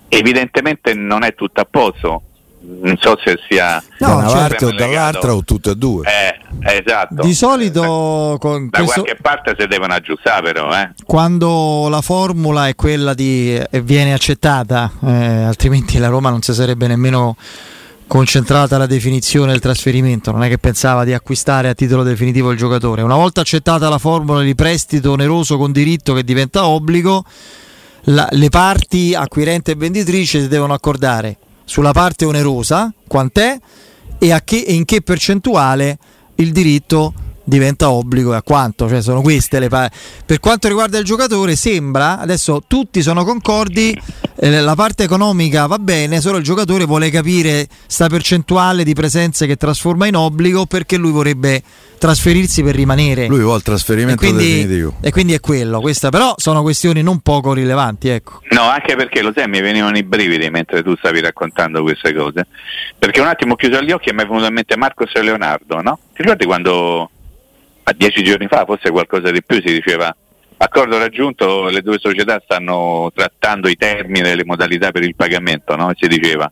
Evidentemente 0.08 0.94
non 0.94 1.24
è 1.24 1.34
tutto 1.34 1.62
a 1.62 1.68
posto, 1.70 2.22
non 2.68 2.98
so 3.00 3.18
se 3.24 3.38
sia 3.48 3.82
no, 4.00 4.08
da 4.08 4.16
una 4.16 4.28
certo. 4.28 4.40
parte 4.40 4.66
o 4.66 4.72
dall'altra 4.74 5.34
o 5.34 5.44
tutte 5.44 5.72
e 5.72 5.76
due. 5.76 6.06
Eh, 6.06 6.80
esatto. 6.80 7.22
Di 7.24 7.34
solito 7.34 8.36
con 8.40 8.68
da 8.70 8.80
questo... 8.80 9.02
qualche 9.02 9.22
parte 9.22 9.56
si 9.58 9.68
devono 9.68 9.94
aggiustare 9.94 10.52
però. 10.52 10.70
Eh. 10.76 10.92
Quando 11.06 11.88
la 11.90 12.02
formula 12.02 12.68
è 12.68 12.76
quella 12.76 13.14
di 13.14 13.56
eh, 13.56 13.82
viene 13.82 14.14
accettata, 14.14 14.92
eh, 15.06 15.44
altrimenti 15.44 15.98
la 15.98 16.10
Roma 16.10 16.30
non 16.30 16.42
si 16.42 16.54
sarebbe 16.54 16.88
nemmeno 16.88 17.38
concentrata 18.06 18.78
la 18.78 18.86
definizione 18.86 19.52
del 19.52 19.60
trasferimento, 19.60 20.32
non 20.32 20.44
è 20.44 20.48
che 20.48 20.58
pensava 20.58 21.04
di 21.04 21.14
acquistare 21.14 21.68
a 21.68 21.74
titolo 21.74 22.04
definitivo 22.04 22.52
il 22.52 22.58
giocatore. 22.58 23.02
Una 23.02 23.16
volta 23.16 23.42
accettata 23.42 23.90
la 23.90 23.98
formula 23.98 24.42
di 24.42 24.56
prestito 24.56 25.12
oneroso 25.12 25.58
con 25.58 25.72
diritto 25.72 26.14
che 26.14 26.24
diventa 26.24 26.68
obbligo, 26.68 27.24
la, 28.04 28.28
le 28.32 28.50
parti 28.50 29.14
acquirente 29.14 29.72
e 29.72 29.76
venditrice 29.76 30.40
si 30.40 30.48
devono 30.48 30.74
accordare 30.74 31.38
sulla 31.68 31.92
parte 31.92 32.24
onerosa, 32.24 32.94
quant'è 33.06 33.60
e, 34.18 34.42
che, 34.46 34.64
e 34.66 34.74
in 34.74 34.86
che 34.86 35.02
percentuale 35.02 35.98
il 36.36 36.54
diritto 36.54 37.14
diventa 37.48 37.90
obbligo 37.90 38.34
e 38.34 38.36
a 38.36 38.42
quanto, 38.42 38.90
cioè 38.90 39.02
sono 39.02 39.22
queste 39.22 39.60
le 39.60 39.70
pa- 39.70 39.90
per 40.26 40.42
quanto 40.42 40.68
riguarda 40.68 40.98
il 40.98 41.06
giocatore 41.06 41.56
sembra 41.56 42.20
adesso 42.20 42.62
tutti 42.68 43.02
sono 43.02 43.24
concordi 43.24 43.98
eh, 44.36 44.60
la 44.60 44.76
parte 44.76 45.04
economica 45.04 45.66
va 45.66 45.80
bene 45.80 46.20
solo 46.20 46.40
il 46.40 46.44
giocatore 46.44 46.84
vuole 46.84 47.10
capire 47.10 47.66
sta 47.88 48.08
percentuale 48.10 48.84
di 48.84 48.94
presenze 48.94 49.48
che 49.48 49.56
trasforma 49.56 50.08
in 50.08 50.18
obbligo 50.18 50.66
perché 50.66 50.98
lui 50.98 51.12
vorrebbe 51.12 51.64
trasferirsi 51.98 52.64
per 52.64 52.76
rimanere 52.76 53.28
lui 53.28 53.40
vuole 53.40 53.60
il 53.60 53.64
trasferimento 53.64 54.22
e 54.22 54.28
quindi, 54.28 54.44
definitivo 54.44 54.94
e 55.00 55.12
quindi 55.12 55.34
è 55.34 55.40
quello 55.40 55.80
questa 55.80 56.10
però 56.10 56.34
sono 56.36 56.62
questioni 56.64 57.02
non 57.02 57.20
poco 57.22 57.54
rilevanti 57.54 58.10
ecco. 58.10 58.42
no 58.50 58.64
anche 58.64 58.98
perché 58.98 59.22
lo 59.22 59.32
sai 59.34 59.48
mi 59.48 59.62
venivano 59.62 59.98
i 59.98 60.04
brividi 60.04 60.50
mentre 60.50 60.84
tu 60.84 60.98
stavi 60.98 61.22
raccontando 61.22 61.82
queste 61.82 62.14
cose 62.14 62.46
perché 63.00 63.22
un 63.22 63.28
attimo 63.28 63.54
ho 63.54 63.56
chiuso 63.56 63.82
gli 63.82 63.92
occhi 63.92 64.10
e 64.10 64.14
mi 64.14 64.24
è 64.24 64.26
venuto 64.26 64.48
in 64.48 64.54
mente 64.54 64.76
Marcos 64.76 65.12
e 65.14 65.22
Leonardo 65.22 65.82
no? 65.82 65.98
ti 66.14 66.24
ricordi 66.24 66.46
quando 66.46 67.10
a 67.90 67.94
dieci 67.94 68.22
giorni 68.22 68.48
fa, 68.48 68.66
forse 68.66 68.92
qualcosa 68.92 69.32
di 69.32 69.42
più, 69.42 69.62
si 69.62 69.72
diceva 69.72 70.14
accordo 70.58 70.98
raggiunto, 70.98 71.70
le 71.70 71.82
due 71.82 72.00
società 72.00 72.42
stanno 72.44 73.12
trattando 73.16 73.70
i 73.70 73.78
termini 73.78 74.30
e 74.30 74.36
le 74.36 74.44
modalità 74.44 74.92
per 74.92 75.04
il 75.04 75.16
pagamento, 75.16 75.76
no? 75.78 75.94
si 75.96 76.08
diceva 76.08 76.52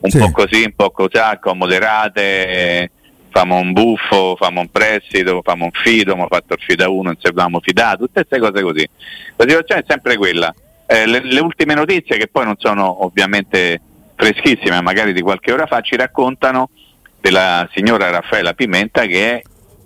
un 0.00 0.10
sì. 0.10 0.18
po' 0.18 0.30
così, 0.32 0.64
un 0.64 0.72
po' 0.74 0.90
così, 0.90 1.18
accomoderate, 1.18 2.90
famo 3.30 3.58
un 3.58 3.72
buffo, 3.72 4.34
famo 4.36 4.60
un 4.60 4.70
prestito, 4.70 5.40
famo 5.44 5.66
un 5.66 5.70
fido, 5.70 6.12
abbiamo 6.12 6.28
fatto 6.28 6.54
il 6.54 6.60
fida 6.60 6.88
1, 6.88 7.02
non 7.02 7.16
sapevamo 7.20 7.60
fidato, 7.60 7.98
tutte 7.98 8.24
queste 8.26 8.40
cose 8.40 8.62
così. 8.64 8.88
La 9.36 9.44
situazione 9.46 9.82
è 9.82 9.84
sempre 9.86 10.16
quella. 10.16 10.52
Eh, 10.86 11.06
le, 11.06 11.20
le 11.22 11.40
ultime 11.40 11.74
notizie, 11.74 12.16
che 12.16 12.26
poi 12.26 12.44
non 12.44 12.56
sono 12.58 13.04
ovviamente 13.04 13.80
freschissime, 14.16 14.80
magari 14.80 15.12
di 15.12 15.20
qualche 15.20 15.52
ora 15.52 15.66
fa, 15.66 15.80
ci 15.80 15.94
raccontano 15.94 16.70
della 17.20 17.68
signora 17.72 18.10
Raffaella 18.10 18.54
Pimenta 18.54 19.06
che 19.06 19.36
è 19.36 19.42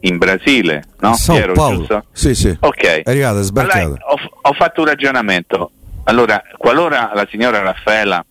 in 0.07 0.19
Brasile, 0.19 0.85
no? 1.01 1.15
Sao 1.15 1.37
Piero, 1.37 1.53
Paolo. 1.53 1.77
Giusto? 1.79 2.05
Sì, 2.13 2.35
sì. 2.35 2.57
Ok. 2.61 2.83
È 2.83 3.03
arrivata, 3.05 3.41
sbarcata. 3.43 3.79
Allora, 3.81 4.05
ho, 4.07 4.19
ho, 4.43 4.53
fatto 4.53 4.81
un 4.81 4.87
ragionamento. 4.87 5.71
Allora, 6.05 6.43
qualora 6.57 7.11
la 7.15 7.27
signora 7.31 7.61
Raffaella 7.61 8.25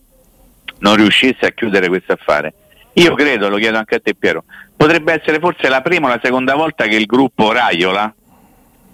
non 0.78 0.96
riuscisse 0.96 1.46
a 1.46 1.50
chiudere 1.50 1.88
questo 1.88 2.12
affare, 2.12 2.52
io 2.94 3.14
credo, 3.14 3.48
lo 3.48 3.56
chiedo 3.56 3.76
anche 3.76 3.96
a 3.96 4.00
te 4.00 4.14
Piero, 4.14 4.44
potrebbe 4.74 5.12
essere 5.12 5.38
forse 5.38 5.68
la 5.68 5.82
prima 5.82 6.06
o 6.06 6.10
la 6.10 6.20
seconda 6.22 6.54
volta 6.54 6.86
che 6.86 6.96
il 6.96 7.06
gruppo 7.06 7.52
Raiola, 7.52 8.14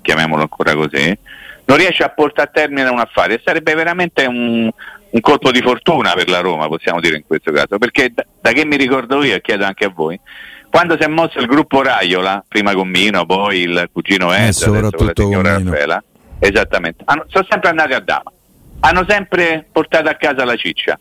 chiamiamolo 0.00 0.42
ancora 0.42 0.74
così, 0.74 1.16
non 1.64 1.76
riesce 1.76 2.02
a 2.02 2.08
portare 2.08 2.48
a 2.48 2.52
termine 2.52 2.88
un 2.88 2.98
affare. 2.98 3.40
Sarebbe 3.44 3.74
veramente 3.74 4.24
un, 4.26 4.68
un 5.10 5.20
colpo 5.20 5.52
di 5.52 5.60
fortuna 5.60 6.12
per 6.14 6.28
la 6.28 6.40
Roma, 6.40 6.66
possiamo 6.66 7.00
dire 7.00 7.16
in 7.16 7.24
questo 7.24 7.52
caso, 7.52 7.78
perché 7.78 8.10
da, 8.12 8.24
da 8.40 8.50
che 8.50 8.64
mi 8.64 8.76
ricordo 8.76 9.22
io 9.22 9.36
e 9.36 9.40
chiedo 9.40 9.64
anche 9.64 9.84
a 9.84 9.92
voi, 9.94 10.18
quando 10.72 10.96
si 10.98 11.02
è 11.02 11.06
mosso 11.06 11.38
il 11.38 11.46
gruppo 11.46 11.82
Raiola, 11.82 12.42
prima 12.48 12.72
con 12.72 12.88
Mino, 12.88 13.26
poi 13.26 13.58
il 13.58 13.90
cugino 13.92 14.32
Enzo, 14.32 14.74
eh, 14.74 14.78
adesso 14.78 15.04
la 15.04 15.12
signora 15.14 15.58
Raffaela, 15.58 16.02
esattamente, 16.38 17.02
hanno, 17.04 17.26
sono 17.28 17.46
sempre 17.46 17.68
andati 17.68 17.92
a 17.92 18.00
Dama, 18.00 18.32
hanno 18.80 19.04
sempre 19.06 19.66
portato 19.70 20.08
a 20.08 20.14
casa 20.14 20.46
la 20.46 20.56
ciccia. 20.56 20.98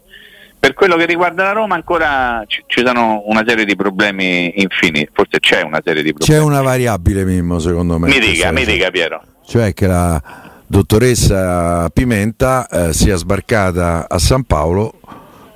Per 0.59 0.73
quello 0.73 0.97
che 0.97 1.05
riguarda 1.05 1.43
la 1.43 1.51
Roma 1.53 1.75
ancora 1.75 2.43
ci, 2.47 2.61
ci 2.67 2.83
sono 2.85 3.23
una 3.27 3.45
serie 3.47 3.63
di 3.63 3.77
problemi 3.77 4.51
infiniti, 4.61 5.09
forse 5.13 5.39
c'è 5.39 5.61
una 5.61 5.79
serie 5.81 6.03
di 6.03 6.11
problemi. 6.11 6.37
C'è 6.37 6.45
una 6.45 6.61
variabile 6.61 7.23
Mimmo 7.23 7.57
secondo 7.59 7.97
me. 7.97 8.09
Mi 8.09 8.19
dica, 8.19 8.51
mi 8.51 8.65
dica 8.65 8.91
Piero. 8.91 9.23
Cioè 9.45 9.73
che 9.73 9.87
la 9.87 10.21
dottoressa 10.67 11.89
Pimenta 11.91 12.67
eh, 12.67 12.91
sia 12.91 13.15
sbarcata 13.15 14.05
a 14.09 14.19
San 14.19 14.43
Paolo 14.43 14.99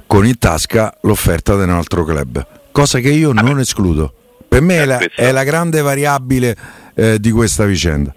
con 0.07 0.25
in 0.25 0.39
tasca 0.39 0.95
l'offerta 1.01 1.57
di 1.57 1.63
un 1.63 1.72
altro 1.72 2.05
club 2.05 2.63
cosa 2.75 3.00
che 3.00 3.10
io 3.10 3.32
non 3.32 3.58
escludo. 3.58 4.12
Per 4.50 4.60
me 4.62 4.82
è 4.82 4.86
la, 4.86 5.00
è 5.15 5.32
la 5.32 5.46
grande 5.46 5.79
variabile 5.79 6.53
eh, 6.94 7.20
di 7.22 7.32
questa 7.32 7.63
vicenda. 7.63 8.13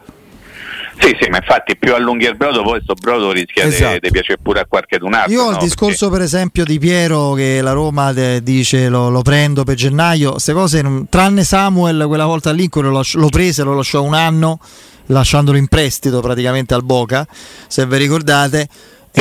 Sì, 0.98 1.16
sì, 1.20 1.30
ma 1.30 1.36
infatti 1.36 1.76
più 1.76 1.94
allunghi 1.94 2.26
il 2.26 2.36
brodo, 2.36 2.62
poi 2.62 2.82
questo 2.82 2.94
brodo 2.94 3.30
rischia 3.30 3.62
esatto. 3.62 4.00
di 4.00 4.10
piacere 4.10 4.38
pure 4.42 4.58
a 4.58 4.66
qualche 4.66 4.96
altro. 4.96 5.30
Io 5.30 5.42
ho 5.44 5.50
no? 5.50 5.52
il 5.52 5.58
discorso 5.62 6.08
Perché... 6.08 6.16
per 6.16 6.22
esempio 6.22 6.64
di 6.64 6.80
Piero 6.80 7.34
che 7.34 7.60
la 7.62 7.70
Roma 7.70 8.12
de, 8.12 8.42
dice 8.42 8.88
lo, 8.88 9.08
lo, 9.08 9.22
prendo 9.22 9.62
per 9.62 9.76
gennaio, 9.76 10.32
queste 10.32 10.52
cose, 10.52 11.04
tranne 11.08 11.44
Samuel 11.44 12.06
quella 12.08 12.26
volta 12.26 12.50
lì 12.50 12.68
lo, 12.72 13.02
lo 13.12 13.28
prese, 13.28 13.62
lo 13.62 13.76
lasciò 13.76 14.02
un 14.02 14.14
anno 14.14 14.58
lasciandolo 15.06 15.56
in 15.56 15.68
prestito 15.68 16.20
praticamente 16.20 16.74
al 16.74 16.82
Boca, 16.82 17.24
se 17.68 17.86
vi 17.86 17.96
ricordate 17.96 18.68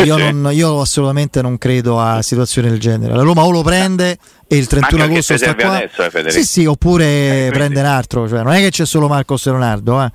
io, 0.03 0.17
non, 0.17 0.53
io, 0.53 0.81
assolutamente 0.81 1.41
non 1.41 1.57
credo 1.57 1.99
a 1.99 2.21
situazioni 2.21 2.69
del 2.69 2.79
genere. 2.79 3.15
La 3.15 3.23
Roma 3.23 3.43
o 3.43 3.51
lo 3.51 3.61
prende 3.61 4.17
e 4.47 4.55
il 4.55 4.67
31 4.67 5.03
agosto 5.03 5.37
sta 5.37 5.55
qua. 5.55 5.75
Adesso, 5.75 6.03
eh, 6.03 6.31
sì, 6.31 6.43
sì, 6.43 6.65
oppure 6.65 7.47
eh, 7.47 7.49
prende 7.51 7.79
un 7.79 7.85
altro. 7.85 8.27
Cioè, 8.27 8.43
non 8.43 8.53
è 8.53 8.59
che 8.59 8.69
c'è 8.69 8.85
solo 8.85 9.07
Marcos 9.07 9.45
Leonardo. 9.45 10.01
Eh. 10.01 10.11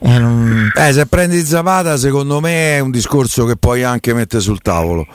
Eh, 0.00 0.18
non... 0.18 0.70
eh, 0.74 0.92
se 0.92 1.06
prendi 1.06 1.44
Zapata, 1.44 1.96
secondo 1.96 2.40
me 2.40 2.76
è 2.76 2.80
un 2.80 2.90
discorso 2.90 3.44
che 3.44 3.56
puoi 3.56 3.82
anche 3.82 4.12
mettere 4.12 4.42
sul 4.42 4.60
tavolo. 4.60 5.06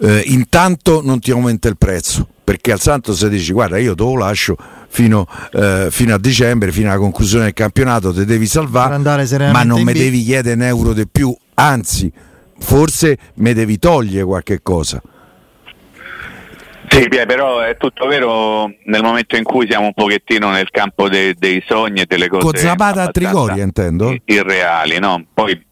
Eh, 0.00 0.24
intanto 0.26 1.02
non 1.04 1.20
ti 1.20 1.30
aumenta 1.30 1.68
il 1.68 1.76
prezzo 1.76 2.26
perché 2.42 2.72
al 2.72 2.80
Santos 2.80 3.16
se 3.18 3.28
dici 3.28 3.52
guarda 3.52 3.78
io 3.78 3.94
te 3.94 4.02
lo 4.02 4.16
lascio 4.16 4.56
fino, 4.88 5.26
eh, 5.52 5.86
fino, 5.90 6.14
a 6.14 6.18
dicembre, 6.18 6.72
fino 6.72 6.90
alla 6.90 6.98
conclusione 6.98 7.44
del 7.44 7.52
campionato, 7.52 8.12
te 8.12 8.24
devi 8.24 8.46
salvare, 8.46 8.98
ma 9.50 9.62
non 9.62 9.82
mi 9.82 9.92
devi 9.92 10.22
chiedere 10.22 10.56
un 10.56 10.62
euro 10.62 10.92
di 10.92 11.06
più, 11.06 11.34
anzi 11.54 12.12
forse 12.58 13.18
me 13.34 13.54
devi 13.54 13.78
togliere 13.78 14.24
qualche 14.24 14.60
cosa. 14.62 15.00
Sì, 16.88 17.08
però 17.08 17.60
è 17.60 17.76
tutto 17.76 18.06
vero 18.06 18.72
nel 18.84 19.02
momento 19.02 19.36
in 19.36 19.42
cui 19.42 19.66
siamo 19.68 19.86
un 19.86 19.94
pochettino 19.94 20.50
nel 20.50 20.70
campo 20.70 21.08
de- 21.08 21.34
dei 21.36 21.62
sogni 21.66 22.02
e 22.02 22.06
delle 22.06 22.28
cose. 22.28 22.44
Con 22.44 22.54
Zapata 22.54 23.02
a 23.02 23.08
Trigoria, 23.08 23.62
intendo? 23.62 24.16
Irreali, 24.24 24.98
no? 24.98 25.24
Poi 25.32 25.66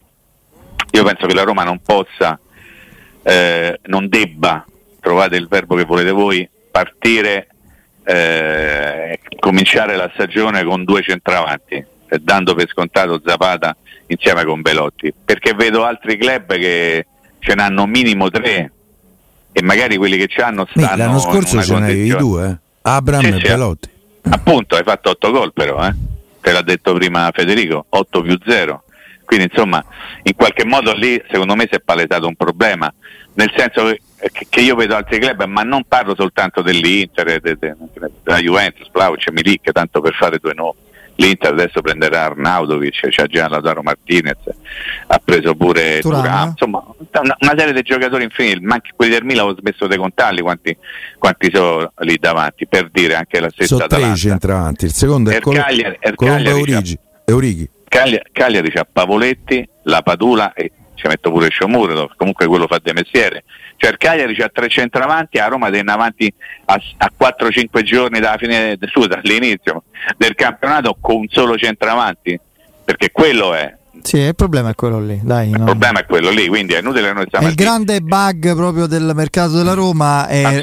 io 0.91 1.03
penso 1.03 1.25
che 1.25 1.33
la 1.33 1.43
Roma 1.43 1.63
non 1.63 1.79
possa, 1.79 2.39
eh, 3.23 3.79
non 3.85 4.07
debba, 4.09 4.65
trovate 4.99 5.37
il 5.37 5.47
verbo 5.47 5.75
che 5.75 5.85
volete 5.85 6.11
voi, 6.11 6.47
partire, 6.69 7.47
eh, 8.03 9.19
cominciare 9.39 9.95
la 9.95 10.09
stagione 10.13 10.63
con 10.63 10.83
due 10.83 11.01
centravanti, 11.01 11.83
dando 12.21 12.53
per 12.53 12.67
scontato 12.67 13.21
Zapata 13.25 13.75
insieme 14.07 14.43
con 14.43 14.61
Belotti, 14.61 15.13
perché 15.23 15.53
vedo 15.53 15.83
altri 15.83 16.17
club 16.17 16.53
che 16.55 17.05
ce 17.39 17.55
n'hanno 17.55 17.85
minimo 17.85 18.29
tre 18.29 18.71
e 19.53 19.61
magari 19.61 19.95
quelli 19.95 20.17
che 20.17 20.27
ci 20.27 20.41
hanno 20.41 20.67
stanno 20.69 20.97
L'anno 20.97 21.19
scorso 21.19 21.61
ce 21.63 21.73
n'avevi 21.73 22.09
due, 22.15 22.47
eh? 22.47 22.57
Abram 22.81 23.21
sì, 23.21 23.27
e 23.27 23.33
sì, 23.33 23.41
Belotti. 23.41 23.89
Appunto, 24.29 24.75
hai 24.75 24.83
fatto 24.83 25.11
otto 25.11 25.31
gol 25.31 25.53
però, 25.53 25.85
eh? 25.87 25.93
te 26.41 26.51
l'ha 26.51 26.61
detto 26.61 26.93
prima 26.93 27.31
Federico, 27.33 27.85
8 27.89 28.21
più 28.21 28.37
0. 28.45 28.83
Quindi 29.23 29.45
insomma, 29.49 29.83
in 30.23 30.35
qualche 30.35 30.65
modo 30.65 30.93
lì 30.93 31.21
secondo 31.31 31.55
me 31.55 31.67
si 31.69 31.75
è 31.75 31.79
palesato 31.79 32.27
un 32.27 32.35
problema, 32.35 32.93
nel 33.35 33.51
senso 33.55 33.85
che, 33.85 34.45
che 34.49 34.59
io 34.59 34.75
vedo 34.75 34.95
altri 34.95 35.19
club, 35.19 35.45
ma 35.45 35.63
non 35.63 35.85
parlo 35.87 36.13
soltanto 36.15 36.61
dell'Inter, 36.61 37.39
de, 37.39 37.57
de, 37.57 37.75
della 38.21 38.39
Juventus, 38.39 38.89
Plauc, 38.89 39.29
Milik, 39.31 39.71
tanto 39.71 40.01
per 40.01 40.13
fare 40.13 40.37
due 40.39 40.53
nomi. 40.53 40.77
L'Inter 41.15 41.51
adesso 41.51 41.81
prenderà 41.81 42.23
Arnaudovic, 42.23 43.07
c'ha 43.09 43.27
già 43.27 43.47
Lautaro 43.47 43.83
Martinez, 43.83 44.37
ha 45.07 45.21
preso 45.23 45.53
pure 45.53 45.99
Turan, 45.99 46.49
insomma 46.49 46.83
una, 46.97 47.37
una, 47.39 47.53
serie 47.55 47.73
di 47.73 47.81
giocatori 47.83 48.23
infiniti, 48.23 48.61
ma 48.61 48.75
anche 48.75 48.91
quelli 48.95 49.11
del 49.11 49.23
Milan 49.23 49.47
ho 49.47 49.55
smesso 49.55 49.85
di 49.87 49.95
contarli 49.95 50.41
quanti, 50.41 50.75
quanti, 51.19 51.51
sono 51.53 51.91
lì 51.99 52.17
davanti, 52.19 52.67
per 52.67 52.89
dire 52.91 53.15
anche 53.15 53.39
la 53.39 53.49
stessa 53.49 53.75
sono 53.75 53.87
tre 53.87 54.15
centravanti, 54.15 54.85
il 54.85 54.93
secondo 54.93 55.29
è 55.29 55.39
Col- 55.39 55.55
Cagliari, 55.55 55.99
Colombo 56.15 56.49
Eurigi, 56.49 56.97
Eurighi. 57.25 57.69
Cagliari, 57.87 58.23
Cagliari 58.31 58.71
c'ha 58.71 58.87
Pavoletti, 58.91 59.69
La 59.83 60.01
Padula 60.01 60.53
e 60.53 60.71
ci 60.95 61.07
metto 61.07 61.31
pure 61.31 61.49
Sciomuro, 61.49 62.11
comunque 62.15 62.47
quello 62.47 62.67
fa 62.67 62.79
de 62.81 62.93
mestiere. 62.93 63.43
Cioè 63.77 63.91
il 63.91 63.97
Cagliari 63.97 64.35
c'ha 64.35 64.49
tre 64.49 64.69
centravanti, 64.69 65.39
a 65.39 65.47
Roma 65.47 65.69
tenne 65.69 65.91
avanti 65.91 66.33
a, 66.65 66.79
a 66.97 67.11
4-5 67.17 67.81
giorni 67.81 68.19
dalla 68.19 68.37
fine, 68.37 68.77
scusa, 68.91 69.19
all'inizio 69.23 69.83
del 70.17 70.35
campionato 70.35 70.95
con 70.99 71.15
un 71.17 71.27
solo 71.29 71.57
centravanti, 71.57 72.39
perché 72.83 73.11
quello 73.11 73.53
è. 73.53 73.75
Sì, 74.01 74.17
il 74.17 74.35
problema 74.35 74.69
è 74.69 74.75
quello 74.75 74.99
lì. 74.99 75.19
Dai, 75.21 75.49
il 75.49 75.57
no. 75.57 75.65
problema 75.65 75.99
è 75.99 76.05
quello 76.05 76.31
lì, 76.31 76.47
quindi 76.47 76.73
è 76.73 76.79
inutile 76.79 77.07
che 77.07 77.13
noi 77.13 77.25
stiamo. 77.27 77.47
Il 77.47 77.53
grande 77.53 78.01
bug 78.01 78.55
proprio 78.55 78.87
del 78.87 79.11
mercato 79.13 79.51
della 79.51 79.73
Roma 79.73 80.27
è, 80.27 80.61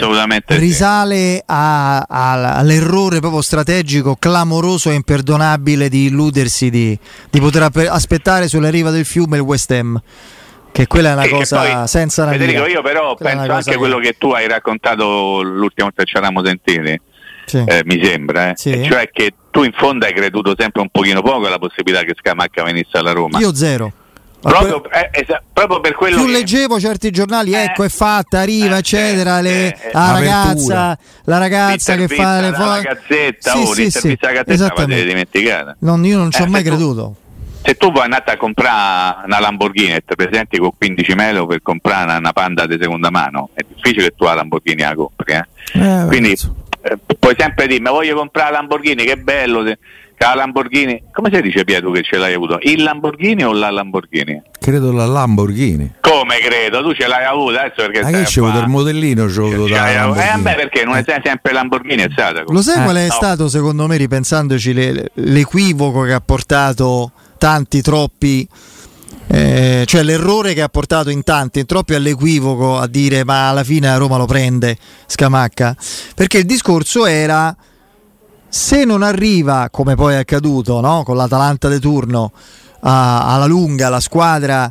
risale 0.49 1.35
sì. 1.37 1.43
a, 1.47 1.99
a, 2.01 2.57
all'errore 2.57 3.21
proprio 3.21 3.41
strategico, 3.41 4.17
clamoroso 4.19 4.91
e 4.91 4.95
imperdonabile 4.95 5.89
di 5.89 6.07
illudersi 6.07 6.71
di, 6.71 6.99
di 7.31 7.41
poter 7.41 7.71
aspettare 7.89 8.49
sulla 8.49 8.69
riva 8.69 8.91
del 8.91 9.05
fiume 9.05 9.37
il 9.37 9.43
West 9.43 9.71
Ham 9.71 10.01
che 10.73 10.87
quella 10.87 11.11
è 11.11 11.13
una 11.15 11.23
sì, 11.23 11.31
cosa 11.31 11.61
poi, 11.61 11.89
senza 11.89 12.23
una 12.23 12.33
Federico, 12.33 12.67
io 12.67 12.81
però 12.81 13.17
quella 13.17 13.37
penso 13.37 13.53
anche 13.53 13.75
a 13.75 13.77
quello 13.77 13.99
che 13.99 14.15
tu 14.17 14.31
hai 14.31 14.47
raccontato 14.47 15.43
l'ultima 15.43 15.89
volta 15.89 16.05
che 16.05 16.09
ci 16.09 16.17
eravamo 16.17 16.45
sentiti, 16.45 17.01
sì. 17.51 17.65
eh, 17.67 17.83
mi 17.85 18.01
sembra, 18.05 18.51
eh? 18.51 18.53
sì. 18.57 18.85
cioè 18.85 19.11
che 19.13 19.35
tu 19.51 19.65
in 19.65 19.73
fondo 19.73 20.07
hai 20.07 20.13
creduto 20.13 20.55
sempre 20.57 20.83
un 20.83 20.89
pochino 20.89 21.21
poco 21.21 21.47
alla 21.47 21.59
possibilità 21.59 22.05
che 22.05 22.15
Scamacca 22.17 22.63
venisse 22.63 22.97
alla 22.97 23.13
Roma. 23.13 23.39
Io 23.41 23.55
zero. 23.55 23.93
Proprio, 24.41 24.83
eh, 24.91 25.11
esa- 25.13 25.43
proprio, 25.53 25.81
per 25.81 25.95
quello 25.95 26.17
più 26.17 26.27
che... 26.27 26.33
leggevo 26.33 26.81
certi 26.81 27.11
giornali, 27.11 27.53
eh, 27.53 27.65
ecco 27.65 27.83
è 27.83 27.91
fatta, 27.91 28.39
arriva, 28.39 28.77
eh, 28.77 28.79
eccetera. 28.79 29.41
Le, 29.41 29.67
eh, 29.69 29.91
la, 29.93 30.13
ragazza, 30.13 30.99
la 31.25 31.39
ragazza 31.39 31.95
che 31.97 32.09
fa 32.09 32.41
le 32.41 32.53
foto. 32.53 32.71
La 32.71 32.81
gazzetta, 32.81 33.51
sì, 33.51 33.59
oh, 33.59 33.75
sì, 33.75 33.91
sì, 33.91 34.17
la 34.19 34.33
gazzetta 34.33 34.75
l'avete 34.77 35.05
dimenticata. 35.05 35.77
Non, 35.81 36.05
io 36.07 36.17
non 36.17 36.31
ci 36.31 36.41
ho 36.41 36.47
eh, 36.47 36.49
mai 36.49 36.63
creduto. 36.63 37.17
Se 37.63 37.75
tu 37.75 37.93
vuoi 37.93 38.05
andare 38.05 38.25
a 38.31 38.37
comprare 38.39 39.27
una 39.27 39.41
Lamborghini 39.41 39.93
e 39.93 40.03
ti 40.07 40.15
presenti 40.17 40.57
con 40.57 40.71
15 40.79 41.13
melo 41.15 41.47
per 41.47 41.61
comprare 41.61 42.17
una 42.17 42.33
Panda 42.33 42.65
di 42.65 42.79
seconda 42.81 43.11
mano, 43.11 43.51
è 43.53 43.61
difficile 43.69 44.05
che 44.05 44.15
tu 44.17 44.25
la 44.25 44.33
Lamborghini 44.33 44.81
la 44.81 44.95
compri. 44.95 45.35
Eh? 45.35 45.47
Eh, 45.75 46.07
Quindi 46.07 46.35
eh, 46.83 46.99
puoi 47.19 47.35
sempre 47.39 47.67
dire, 47.67 47.81
ma 47.81 47.91
voglio 47.91 48.17
comprare 48.17 48.51
la 48.53 48.59
Lamborghini, 48.59 49.05
che 49.05 49.17
bello, 49.17 49.65
se, 49.65 49.79
la 50.17 50.35
Lamborghini, 50.35 51.05
come 51.13 51.31
si 51.33 51.41
dice 51.41 51.65
Pietro 51.65 51.91
che 51.91 52.03
ce 52.03 52.19
l'hai 52.19 52.35
avuto? 52.35 52.59
Il 52.61 52.83
Lamborghini 52.83 53.43
o 53.45 53.53
la 53.53 53.71
Lamborghini? 53.71 54.43
Credo 54.59 54.93
la 54.93 55.07
Lamborghini. 55.07 55.95
Come 56.01 56.39
credo? 56.39 56.83
Tu 56.83 56.93
ce 56.93 57.07
l'hai 57.07 57.25
avuta 57.25 57.63
adesso 57.63 57.87
perché 57.87 58.03
Ma 58.03 58.11
che 58.11 58.25
c'è 58.25 58.41
avuto 58.41 58.59
il 58.59 58.69
modellino 58.69 59.27
c'è 59.27 59.41
avuto 59.41 59.67
da 59.69 59.91
Eh 59.91 60.37
vabbè 60.37 60.55
perché 60.57 60.85
non 60.85 60.97
è 60.97 61.05
sempre 61.07 61.53
Lamborghini 61.53 62.03
è 62.03 62.09
stata. 62.11 62.43
Lo 62.47 62.61
sai 62.61 62.81
eh, 62.81 62.85
qual 62.85 62.97
è 62.97 63.07
no. 63.07 63.13
stato 63.13 63.49
secondo 63.49 63.87
me 63.87 63.97
ripensandoci 63.97 64.75
le, 64.75 65.11
l'equivoco 65.15 66.03
che 66.03 66.13
ha 66.13 66.21
portato 66.21 67.13
tanti, 67.39 67.81
troppi 67.81 68.47
eh, 69.33 69.85
cioè 69.87 70.03
l'errore 70.03 70.55
che 70.55 70.63
ha 70.63 70.69
portato 70.69 71.09
in 71.09 71.23
tanti, 71.23 71.61
in 71.61 71.67
troppi 71.67 71.95
all'equivoco 71.95 72.79
a 72.79 72.89
dire 72.89 73.25
ma 73.25 73.49
alla 73.49 73.63
fine 73.63 73.89
a 73.89 73.97
Roma 73.97 74.17
lo 74.17 74.27
prende 74.27 74.77
Scamacca, 75.07 75.77
perché 76.17 76.39
il 76.39 76.47
discorso 76.47 77.07
era 77.07 77.57
se 78.49 78.85
non 78.85 79.03
arriva, 79.03 79.69
come 79.71 79.95
poi 79.95 80.15
è 80.15 80.17
accaduto 80.17 80.81
no? 80.81 81.05
con 81.05 81.17
l'Atalanta 81.17 81.69
di 81.69 81.79
turno, 81.79 82.33
a, 82.81 83.33
alla 83.33 83.47
lunga 83.47 83.89
la 83.89 84.01
squadra 84.01 84.71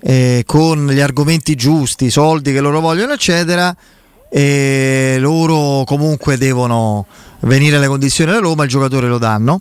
eh, 0.00 0.42
con 0.44 0.88
gli 0.88 1.00
argomenti 1.00 1.54
giusti, 1.54 2.06
i 2.06 2.10
soldi 2.10 2.52
che 2.52 2.60
loro 2.60 2.80
vogliono, 2.80 3.12
eccetera, 3.12 3.74
e 4.28 5.16
loro 5.20 5.84
comunque 5.84 6.36
devono 6.36 7.06
venire 7.40 7.76
alle 7.76 7.86
condizioni 7.86 8.32
della 8.32 8.42
Roma, 8.42 8.64
il 8.64 8.68
giocatore 8.68 9.06
lo 9.06 9.18
danno. 9.18 9.60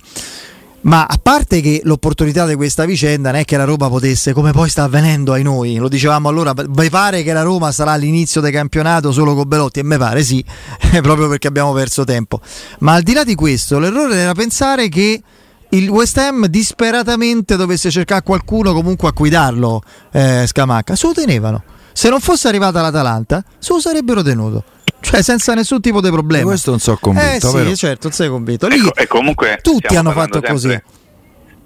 Ma 0.83 1.05
a 1.05 1.19
parte 1.21 1.61
che 1.61 1.81
l'opportunità 1.83 2.47
di 2.47 2.55
questa 2.55 2.85
vicenda 2.85 3.29
non 3.29 3.41
è 3.41 3.45
che 3.45 3.55
la 3.55 3.65
Roma 3.65 3.87
potesse, 3.87 4.33
come 4.33 4.51
poi 4.51 4.67
sta 4.67 4.83
avvenendo 4.83 5.33
ai 5.33 5.43
noi, 5.43 5.75
lo 5.75 5.87
dicevamo 5.87 6.27
allora, 6.27 6.53
vi 6.55 6.89
pare 6.89 7.21
che 7.21 7.33
la 7.33 7.43
Roma 7.43 7.71
sarà 7.71 7.91
all'inizio 7.91 8.41
del 8.41 8.51
campionato 8.51 9.11
solo 9.11 9.35
con 9.35 9.47
Belotti? 9.47 9.79
E 9.79 9.83
me 9.83 9.97
pare 9.99 10.23
sì, 10.23 10.43
proprio 11.03 11.27
perché 11.29 11.47
abbiamo 11.47 11.71
perso 11.73 12.03
tempo. 12.03 12.41
Ma 12.79 12.93
al 12.93 13.03
di 13.03 13.13
là 13.13 13.23
di 13.23 13.35
questo, 13.35 13.77
l'errore 13.77 14.15
era 14.15 14.33
pensare 14.33 14.89
che 14.89 15.21
il 15.69 15.87
West 15.87 16.17
Ham 16.17 16.47
disperatamente 16.47 17.55
dovesse 17.57 17.91
cercare 17.91 18.23
qualcuno 18.23 18.73
comunque 18.73 19.07
a 19.07 19.11
guidarlo, 19.11 19.83
eh, 20.11 20.45
Scamacca. 20.47 20.95
Se 20.95 21.07
lo 21.07 21.13
tenevano. 21.13 21.63
Se 21.93 22.09
non 22.09 22.19
fosse 22.19 22.47
arrivata 22.47 22.81
l'Atalanta, 22.81 23.43
se 23.59 23.73
lo 23.73 23.79
sarebbero 23.79 24.23
tenuto 24.23 24.63
cioè 25.01 25.21
senza 25.21 25.53
nessun 25.53 25.81
tipo 25.81 25.99
di 25.99 26.09
problema. 26.09 26.43
E 26.43 26.45
questo 26.45 26.69
non 26.69 26.79
so 26.79 26.97
convinto. 26.99 27.49
Eh 27.49 27.51
vero? 27.53 27.69
sì, 27.69 27.75
certo, 27.75 28.07
non 28.07 28.11
sei 28.13 28.29
convinto. 28.29 28.67
Lì 28.67 28.77
ecco, 28.77 28.95
e 28.95 29.07
comunque 29.07 29.59
tutti 29.61 29.95
hanno 29.95 30.11
fatto 30.11 30.33
sempre, 30.33 30.51
così. 30.51 30.81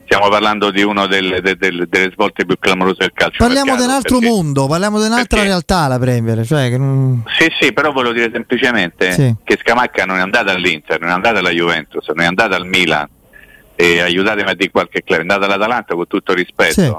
Stiamo 0.06 0.30
parlando 0.30 0.69
di 0.69 0.84
una 0.84 1.08
delle, 1.08 1.41
delle, 1.41 1.88
delle, 1.88 2.12
svolte 2.13 2.45
più 2.45 2.58
clamorose 2.60 2.98
del 3.00 3.12
calcio. 3.13 3.38
Parliamo 3.43 3.76
di 3.76 3.82
un 3.82 3.89
altro 3.89 4.19
perché, 4.19 4.34
mondo, 4.34 4.67
parliamo 4.67 5.00
di 5.00 5.06
un'altra 5.06 5.38
perché, 5.38 5.45
realtà 5.45 5.88
la 5.88 6.00
Premier. 6.00 6.45
Cioè 6.45 6.78
non... 6.78 7.24
Sì, 7.38 7.52
sì, 7.60 7.74
però 7.74 7.91
volevo 7.91 8.13
dire 8.13 8.30
semplicemente 8.32 9.12
sì. 9.12 9.36
che 9.43 9.58
Scamacca 9.60 10.06
non 10.06 10.17
è 10.17 10.21
andata 10.21 10.52
all'Inter, 10.52 11.00
non 11.00 11.10
è 11.10 11.13
andata 11.13 11.39
alla 11.39 11.50
Juventus, 11.50 12.08
non 12.08 12.21
è 12.21 12.28
andata 12.28 12.56
al 12.56 12.67
Milan. 12.67 13.08
E 13.76 14.00
aiutatemi 14.00 14.50
a 14.50 14.54
dire 14.54 14.69
qualche 14.71 15.04
club, 15.04 15.19
è 15.19 15.21
andata 15.21 15.45
all'Atalanta 15.45 15.95
con 15.95 16.08
tutto 16.08 16.34
rispetto. 16.34 16.71
Sì. 16.71 16.93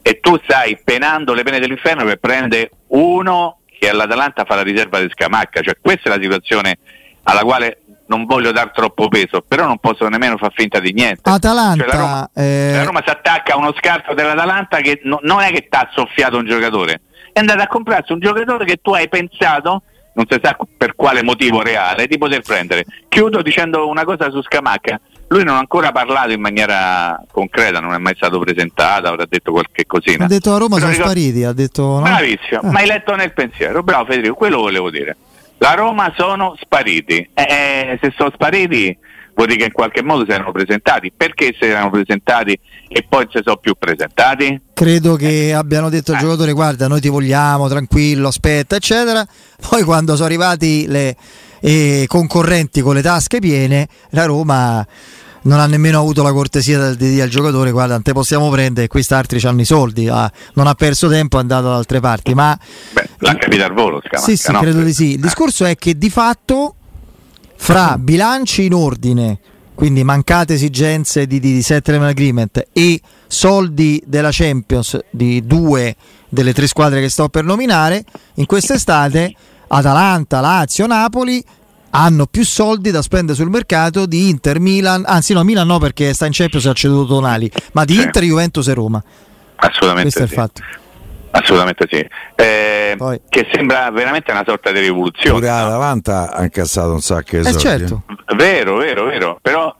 E 0.00 0.20
tu 0.20 0.40
stai 0.42 0.80
penando 0.82 1.34
le 1.34 1.42
pene 1.42 1.60
dell'inferno 1.60 2.04
per 2.04 2.18
prendere 2.18 2.70
uno 2.88 3.57
che 3.78 3.88
all'Atalanta 3.88 4.44
fa 4.44 4.56
la 4.56 4.62
riserva 4.62 5.00
di 5.00 5.08
Scamacca, 5.10 5.60
cioè 5.60 5.76
questa 5.80 6.10
è 6.10 6.16
la 6.16 6.22
situazione 6.22 6.78
alla 7.22 7.40
quale 7.40 7.82
non 8.06 8.24
voglio 8.24 8.52
dar 8.52 8.70
troppo 8.70 9.08
peso, 9.08 9.42
però 9.46 9.66
non 9.66 9.78
posso 9.78 10.08
nemmeno 10.08 10.36
far 10.36 10.52
finta 10.54 10.80
di 10.80 10.92
niente. 10.92 11.28
Atalanta, 11.28 11.84
cioè, 11.84 11.92
la 11.92 12.00
Roma, 12.00 12.30
eh... 12.34 12.84
Roma 12.84 13.02
si 13.04 13.10
attacca 13.10 13.54
a 13.54 13.56
uno 13.56 13.74
scarto 13.76 14.14
dell'Atalanta 14.14 14.78
che 14.78 15.00
no, 15.04 15.18
non 15.22 15.40
è 15.40 15.50
che 15.50 15.68
ti 15.68 15.76
ha 15.76 15.88
soffiato 15.92 16.38
un 16.38 16.46
giocatore, 16.46 17.02
è 17.32 17.38
andato 17.38 17.62
a 17.62 17.66
comprarsi 17.66 18.12
un 18.12 18.20
giocatore 18.20 18.64
che 18.64 18.78
tu 18.82 18.92
hai 18.92 19.08
pensato, 19.08 19.82
non 20.14 20.26
si 20.28 20.38
sa 20.42 20.56
per 20.76 20.94
quale 20.96 21.22
motivo 21.22 21.62
reale, 21.62 22.06
di 22.06 22.18
poter 22.18 22.40
prendere. 22.42 22.84
Chiudo 23.08 23.42
dicendo 23.42 23.86
una 23.88 24.04
cosa 24.04 24.30
su 24.30 24.42
Scamacca. 24.42 25.00
Lui 25.28 25.44
non 25.44 25.56
ha 25.56 25.58
ancora 25.58 25.92
parlato 25.92 26.32
in 26.32 26.40
maniera 26.40 27.22
concreta, 27.30 27.80
non 27.80 27.92
è 27.92 27.98
mai 27.98 28.14
stato 28.16 28.38
presentato, 28.38 29.08
avrà 29.08 29.26
detto 29.28 29.52
qualche 29.52 29.84
cosina. 29.86 30.24
Ha 30.24 30.28
detto 30.28 30.54
a 30.54 30.58
Roma 30.58 30.76
Però 30.76 30.86
sono 30.86 30.92
ricordo... 30.92 31.10
spariti, 31.10 31.44
ha 31.44 31.52
detto 31.52 31.82
no? 31.82 32.00
Bravissimo, 32.00 32.60
ah. 32.62 32.70
ma 32.70 32.78
hai 32.78 32.86
letto 32.86 33.14
nel 33.14 33.32
pensiero, 33.34 33.82
bravo 33.82 34.06
Federico, 34.06 34.34
quello 34.34 34.58
volevo 34.58 34.90
dire. 34.90 35.16
La 35.58 35.74
Roma 35.74 36.12
sono 36.16 36.56
spariti, 36.58 37.28
eh, 37.34 37.42
eh, 37.42 37.98
se 38.00 38.12
sono 38.16 38.30
spariti 38.32 38.96
vuol 39.34 39.46
dire 39.48 39.60
che 39.60 39.66
in 39.66 39.72
qualche 39.72 40.02
modo 40.02 40.24
si 40.24 40.30
erano 40.32 40.50
presentati, 40.50 41.12
perché 41.16 41.54
si 41.58 41.66
erano 41.66 41.90
presentati 41.90 42.58
e 42.88 43.04
poi 43.08 43.24
non 43.24 43.32
si 43.32 43.40
sono 43.44 43.56
più 43.58 43.74
presentati? 43.78 44.60
Credo 44.72 45.14
che 45.14 45.52
abbiano 45.54 45.90
detto 45.90 46.10
al 46.10 46.18
eh. 46.18 46.20
giocatore 46.20 46.52
guarda 46.52 46.88
noi 46.88 47.00
ti 47.00 47.08
vogliamo, 47.08 47.68
tranquillo, 47.68 48.28
aspetta, 48.28 48.76
eccetera, 48.76 49.26
poi 49.68 49.82
quando 49.84 50.14
sono 50.14 50.26
arrivati 50.26 50.86
le 50.88 51.14
eh, 51.60 52.04
concorrenti 52.06 52.80
con 52.80 52.94
le 52.94 53.02
tasche 53.02 53.38
piene, 53.38 53.88
la 54.10 54.24
Roma 54.24 54.86
non 55.42 55.60
ha 55.60 55.66
nemmeno 55.66 55.98
avuto 55.98 56.22
la 56.22 56.32
cortesia 56.32 56.94
di 56.94 57.10
dire 57.10 57.22
al 57.22 57.28
giocatore 57.28 57.70
guarda 57.70 57.98
te 58.00 58.12
possiamo 58.12 58.50
prendere 58.50 58.86
e 58.86 58.88
questi 58.88 59.14
altri 59.14 59.40
hanno 59.46 59.60
i 59.60 59.64
soldi 59.64 60.08
ah, 60.08 60.30
non 60.54 60.66
ha 60.66 60.74
perso 60.74 61.08
tempo 61.08 61.36
è 61.36 61.40
andato 61.40 61.68
da 61.68 61.76
altre 61.76 62.00
parti 62.00 62.34
ma 62.34 62.58
Beh, 62.92 63.08
l'ha 63.18 63.36
capito 63.36 63.64
al 63.64 63.72
volo 63.72 64.00
Scamacca, 64.04 64.30
sì 64.30 64.36
sì 64.36 64.52
no? 64.52 64.60
credo 64.60 64.82
di 64.82 64.92
sì 64.92 65.12
il 65.12 65.20
discorso 65.20 65.64
è 65.64 65.76
che 65.76 65.96
di 65.96 66.10
fatto 66.10 66.74
fra 67.56 67.96
bilanci 67.98 68.64
in 68.64 68.74
ordine 68.74 69.38
quindi 69.74 70.02
mancate 70.02 70.54
esigenze 70.54 71.26
di, 71.26 71.38
di, 71.38 71.52
di 71.52 71.62
settlement 71.62 72.10
agreement 72.10 72.66
e 72.72 73.00
soldi 73.26 74.02
della 74.04 74.30
Champions 74.32 74.98
di 75.10 75.46
due 75.46 75.94
delle 76.28 76.52
tre 76.52 76.66
squadre 76.66 77.00
che 77.00 77.08
sto 77.08 77.28
per 77.28 77.44
nominare 77.44 78.04
in 78.34 78.46
quest'estate 78.46 79.34
Atalanta, 79.68 80.40
Lazio, 80.40 80.86
Napoli 80.86 81.42
hanno 81.90 82.26
più 82.26 82.44
soldi 82.44 82.90
da 82.90 83.02
spendere 83.02 83.36
sul 83.36 83.48
mercato 83.48 84.06
di 84.06 84.28
Inter, 84.28 84.60
Milan, 84.60 85.04
anzi 85.06 85.32
no, 85.32 85.42
Milan 85.42 85.66
no 85.66 85.78
perché 85.78 86.12
sta 86.12 86.26
in 86.26 86.32
Champions 86.32 86.66
e 86.66 86.68
ha 86.68 86.72
ceduto 86.72 87.14
Tonali, 87.14 87.50
ma 87.72 87.84
di 87.84 87.94
sì. 87.94 88.02
Inter, 88.02 88.22
Juventus 88.22 88.68
e 88.68 88.74
Roma. 88.74 89.02
Assolutamente 89.56 90.10
Questo 90.10 90.20
sì. 90.20 90.24
è 90.24 90.26
il 90.26 90.32
fatto. 90.32 90.62
Assolutamente 91.30 91.86
sì. 91.90 92.06
Eh, 92.36 92.96
che 93.28 93.48
sembra 93.52 93.90
veramente 93.90 94.30
una 94.30 94.44
sorta 94.46 94.72
di 94.72 94.80
rivoluzione. 94.80 95.38
Pure 95.38 95.48
Atalanta 95.50 96.32
ha 96.32 96.42
incassato 96.42 96.92
un 96.92 97.00
sacco 97.00 97.36
di 97.36 97.38
eh 97.38 97.44
soldi. 97.44 97.58
Certo. 97.58 98.02
Vero, 98.34 98.76
vero, 98.76 99.04
vero. 99.04 99.38
Però 99.42 99.74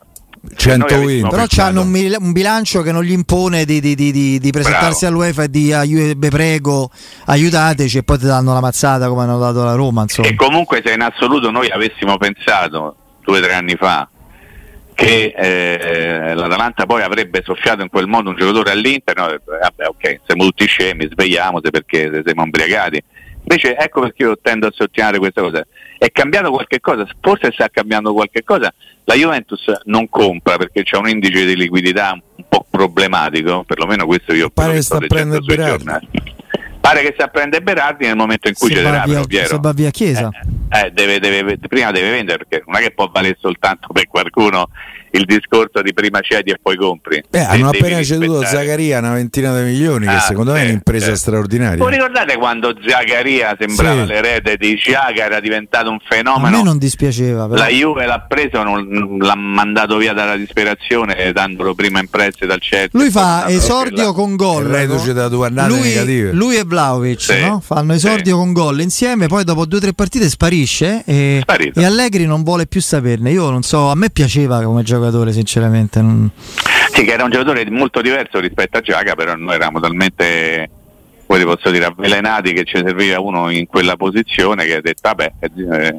120 0.57 1.29
però 1.29 1.45
hanno 1.59 1.83
un, 1.83 2.17
un, 2.21 2.33
bilancio 2.33 2.83
che 2.83 2.93
non 2.93 3.03
gli 3.03 3.13
impone 3.13 3.65
di, 3.65 3.81
di, 3.81 3.95
di, 3.95 4.39
di 4.39 4.51
presentarsi 4.51 5.07
Bravo. 5.07 5.23
all'UEFA 5.23 5.43
e 5.45 5.51
di 5.51 5.73
aiuto, 5.73 6.29
prego 6.29 6.91
aiutateci 7.27 7.99
e 7.99 8.03
poi 8.03 8.19
ti 8.19 8.27
danno 8.27 8.53
la 8.53 8.61
mazzata 8.61 9.09
come 9.09 9.23
hanno 9.23 9.39
dato 9.39 9.65
la 9.65 9.75
Roma 9.75 10.03
insomma. 10.03 10.29
e 10.29 10.35
comunque 10.35 10.83
se 10.85 10.93
in 10.93 11.03
assoluto 11.03 11.51
noi 11.51 11.71
avessimo 11.71 12.17
pensato 12.17 12.97
due 13.23 13.39
o 13.39 13.43
tre 13.43 13.55
anni 13.55 13.77
fa 13.77 14.09
che 14.99 15.33
eh, 15.37 16.35
l'Atalanta 16.35 16.85
poi 16.85 17.03
avrebbe 17.03 17.41
soffiato 17.45 17.83
in 17.83 17.89
quel 17.89 18.09
modo 18.09 18.31
un 18.31 18.37
giocatore 18.37 18.73
all'Inter, 18.73 19.15
no, 19.15 19.27
vabbè 19.27 19.87
ok, 19.87 20.21
siamo 20.27 20.43
tutti 20.43 20.67
scemi, 20.67 21.09
svegliamo 21.09 21.61
perché 21.61 22.21
siamo 22.25 22.43
imbriagati. 22.43 23.01
Invece 23.43 23.77
ecco 23.77 24.01
perché 24.01 24.25
io 24.25 24.37
tendo 24.43 24.67
a 24.67 24.73
sottolineare 24.75 25.19
questa 25.19 25.41
cosa. 25.41 25.65
È 25.99 26.11
cambiato 26.13 26.51
qualche 26.51 26.81
cosa, 26.81 27.07
forse 27.21 27.51
sta 27.53 27.69
cambiando 27.69 28.13
qualche 28.13 28.45
cosa. 28.45 28.73
La 29.05 29.15
Juventus 29.15 29.65
non 29.85 30.09
compra 30.09 30.57
perché 30.57 30.85
c'è 30.85 30.97
un 30.97 31.09
indice 31.09 31.45
di 31.45 31.57
liquidità 31.57 32.13
un 32.13 32.45
po' 32.49 32.67
problematico, 32.71 33.65
perlomeno 33.65 34.07
questo 34.07 34.33
io 34.33 34.49
Pare 34.49 34.75
che 34.75 34.83
sta 34.83 34.97
a 34.97 35.07
prendere 35.07 35.43
giornali. 35.45 36.09
Pare 36.81 37.03
che 37.03 37.11
sta 37.15 37.25
a 37.25 37.29
prendere 37.29 37.63
Berardi 37.63 38.07
nel 38.07 38.17
momento 38.17 38.49
in 38.49 38.55
cui 38.55 38.71
ci 38.71 38.77
sarà 38.77 39.03
Piero. 39.03 39.47
Se 39.47 39.59
va 39.61 39.73
via 39.73 39.91
Chiesa. 39.91 40.31
Eh, 40.71 40.87
eh, 40.87 40.91
deve, 40.93 41.19
deve, 41.19 41.59
prima 41.59 41.91
deve 41.91 42.11
vendere 42.11 42.39
perché 42.47 42.65
non 42.67 42.81
è 42.81 42.85
che 42.85 42.93
può 42.93 43.11
valere 43.13 43.37
soltanto 43.41 43.89
per 43.93 44.07
qualcuno 44.07 44.69
il 45.13 45.25
discorso 45.25 45.83
di 45.83 45.93
prima 45.93 46.21
cedi 46.21 46.51
e 46.51 46.59
poi 46.61 46.77
compri. 46.77 47.23
Eh, 47.31 47.39
hanno 47.39 47.69
appena 47.69 48.03
ceduto 48.03 48.45
Zaccaria 48.45 48.99
una 48.99 49.15
ventina 49.15 49.57
di 49.57 49.65
milioni, 49.65 50.07
ah, 50.07 50.15
che 50.15 50.21
secondo 50.21 50.53
me 50.53 50.63
è 50.63 50.65
un'impresa 50.65 51.15
straordinaria. 51.15 51.77
Voi 51.77 51.93
ricordate 51.93 52.37
quando 52.37 52.75
Zaccaria 52.87 53.57
sembrava 53.59 54.05
sì. 54.05 54.13
l'erede 54.13 54.57
di 54.57 54.79
Ciaga, 54.79 55.25
era 55.25 55.41
diventato 55.41 55.91
un 55.91 55.99
fenomeno? 56.07 56.57
A 56.57 56.59
me 56.59 56.63
non 56.63 56.79
dispiaceva. 56.79 57.47
Però. 57.47 57.61
La 57.61 57.69
Juve 57.69 58.07
l'ha 58.07 58.21
preso, 58.21 58.63
non, 58.63 59.19
l'ha 59.19 59.37
mandato 59.37 59.97
via 59.97 60.13
dalla 60.13 60.37
disperazione, 60.37 61.33
dandolo 61.33 61.75
prima 61.75 62.01
in 62.01 62.09
prezzo 62.09 62.47
dal 62.47 62.61
Chelsea. 62.61 62.91
Lui 62.93 63.11
fa 63.11 63.49
esordio 63.49 64.13
con 64.13 64.37
gol. 64.37 64.65
Reduce 64.65 65.13
da 65.13 65.29
due 65.29 65.47
annate 65.47 65.69
lui, 65.69 65.81
negative. 65.81 66.33
Lui 66.33 66.57
e 66.57 66.65
Vlaovic 66.65 67.21
sì. 67.21 67.41
no? 67.41 67.61
fanno 67.65 67.95
esordio 67.95 68.35
sì. 68.35 68.41
con 68.41 68.53
gol 68.53 68.81
insieme, 68.81 69.27
poi 69.27 69.45
dopo 69.45 69.65
due 69.65 69.79
o 69.79 69.81
tre 69.81 69.93
partite 69.93 70.29
sparisce 70.29 71.03
e, 71.05 71.43
e, 71.75 71.85
Allegri 71.85 72.27
non 72.27 72.43
vuole 72.43 72.67
più 72.67 72.81
saperne. 72.81 73.31
Io 73.31 73.51
non 73.51 73.63
so, 73.63 73.89
a 73.89 73.95
me 73.95 74.11
piaceva 74.11 74.63
come 74.63 74.83
giocatore, 74.83 74.98
sinceramente. 75.33 76.01
Non... 76.01 76.31
Sì, 76.93 77.05
che 77.05 77.13
era 77.13 77.25
un 77.25 77.31
giocatore 77.31 77.69
molto 77.71 78.01
diverso 78.01 78.41
rispetto 78.41 78.79
a 78.79 78.81
Giaga, 78.81 79.15
però 79.15 79.35
noi 79.35 79.55
eravamo 79.55 79.81
talmente 79.81 80.71
poi 81.29 81.45
posso 81.45 81.71
dire 81.71 81.85
avvelenati 81.85 82.55
che 82.55 82.65
ci 82.65 82.77
serviva 82.83 83.21
uno 83.21 83.51
in 83.51 83.67
quella 83.67 83.97
posizione 83.97 84.65
che 84.65 84.77
ha 84.77 84.81
detto 84.81 85.03
vabbè 85.03 85.33
eh, 85.41 85.99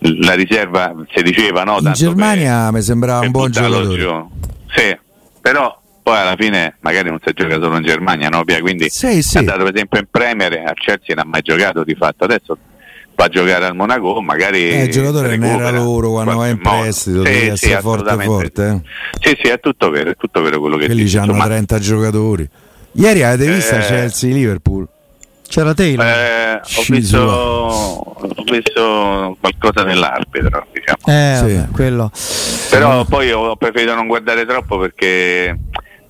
la 0.00 0.34
riserva 0.34 0.94
si 1.14 1.22
diceva 1.22 1.64
no 1.64 1.78
in 1.80 1.92
Germania 1.94 2.64
per, 2.64 2.72
mi 2.72 2.82
sembrava 2.82 3.20
un 3.24 3.30
buon 3.30 3.50
giocatore 3.50 3.96
giù. 3.96 4.30
sì 4.74 4.94
però 5.40 5.80
poi 6.02 6.18
alla 6.18 6.36
fine 6.38 6.76
magari 6.80 7.08
non 7.08 7.18
si 7.24 7.32
gioca 7.32 7.54
solo 7.54 7.78
in 7.78 7.82
Germania 7.82 8.28
no? 8.28 8.44
quindi 8.44 8.90
sì, 8.90 9.22
sì. 9.22 9.36
è 9.36 9.38
andato 9.38 9.64
per 9.64 9.72
esempio 9.74 10.00
in 10.00 10.06
Premier 10.10 10.52
a 10.52 10.74
Chelsea 10.74 11.14
non 11.14 11.24
ha 11.24 11.28
mai 11.28 11.40
giocato 11.40 11.82
di 11.82 11.94
fatto 11.94 12.24
adesso 12.24 12.58
va 13.18 13.24
a 13.24 13.28
giocare 13.28 13.66
al 13.66 13.74
Monaco 13.74 14.20
magari 14.22 14.70
eh, 14.70 14.84
il 14.84 14.92
giocatore 14.92 15.36
non 15.36 15.48
era 15.48 15.70
loro 15.72 16.10
quando 16.12 16.36
va 16.36 16.46
in 16.46 16.60
prestito 16.60 17.24
sì, 17.24 17.32
devi 17.32 17.44
sì, 17.46 17.50
essere 17.50 17.80
forte 17.80 18.16
forte 18.22 18.68
eh? 18.68 18.80
sì 19.20 19.36
sì 19.42 19.48
è 19.50 19.58
tutto 19.58 19.90
vero 19.90 20.10
è 20.10 20.16
tutto 20.16 20.40
vero 20.40 20.60
quello 20.60 20.76
che 20.76 20.86
quelli 20.86 21.16
hanno 21.16 21.36
30 21.36 21.78
giocatori 21.80 22.48
ieri 22.92 23.24
avete 23.24 23.52
visto 23.52 23.74
eh, 23.74 23.80
Chelsea-Liverpool 23.80 24.86
c'era 25.48 25.74
Taylor 25.74 26.06
eh, 26.06 26.60
ho, 26.62 26.82
visto, 26.88 27.18
ho, 27.18 28.44
visto, 28.44 29.36
qualcosa 29.40 29.82
dell'arbitro 29.82 30.66
diciamo. 30.70 30.98
eh, 31.06 31.64
sì. 31.66 31.72
quello. 31.72 32.12
però 32.70 33.04
poi 33.04 33.32
ho 33.32 33.56
preferito 33.56 33.96
non 33.96 34.06
guardare 34.06 34.46
troppo 34.46 34.78
perché 34.78 35.58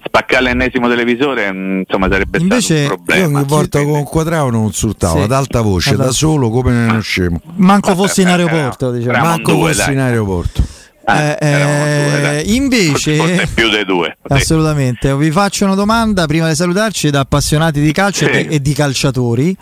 spaccare 0.09 0.43
l'ennesimo 0.43 0.89
televisore 0.89 1.53
mm, 1.53 1.79
insomma 1.81 2.09
sarebbe 2.11 2.39
Invece, 2.39 2.85
stato 2.85 2.95
un 2.99 3.05
problema. 3.05 3.31
io 3.31 3.37
ogni 3.37 3.47
volta 3.47 3.79
con 3.83 3.91
un 3.91 4.05
quadrato 4.05 4.51
non 4.51 4.65
insultavo 4.65 5.19
sì. 5.19 5.23
ad 5.23 5.33
alta 5.33 5.61
voce 5.61 5.91
allora. 5.91 6.05
da 6.07 6.13
solo 6.13 6.51
come 6.51 6.73
ne 6.73 6.91
uno 6.91 7.01
scemo. 7.01 7.41
Manco 7.57 7.95
fossi 7.95 8.23
in 8.23 8.29
aeroporto 8.29 8.91
diciamo. 8.91 9.19
manco 9.19 9.53
due, 9.53 9.73
fossi 9.73 9.93
in 9.93 9.99
aeroporto. 9.99 10.63
Eh, 11.09 11.39
eh, 11.41 12.13
due, 12.21 12.43
invece 12.55 13.17
forse 13.17 13.49
più 13.55 13.71
dei 13.71 13.85
due. 13.85 14.17
Assolutamente. 14.29 15.15
Vi 15.17 15.31
faccio 15.31 15.65
una 15.65 15.75
domanda 15.75 16.27
prima 16.27 16.49
di 16.49 16.55
salutarci 16.55 17.11
da 17.11 17.21
appassionati 17.21 17.81
di 17.81 17.93
calcio 17.93 18.27
sì. 18.27 18.47
e 18.47 18.61
di 18.61 18.73
calciatori. 18.75 19.57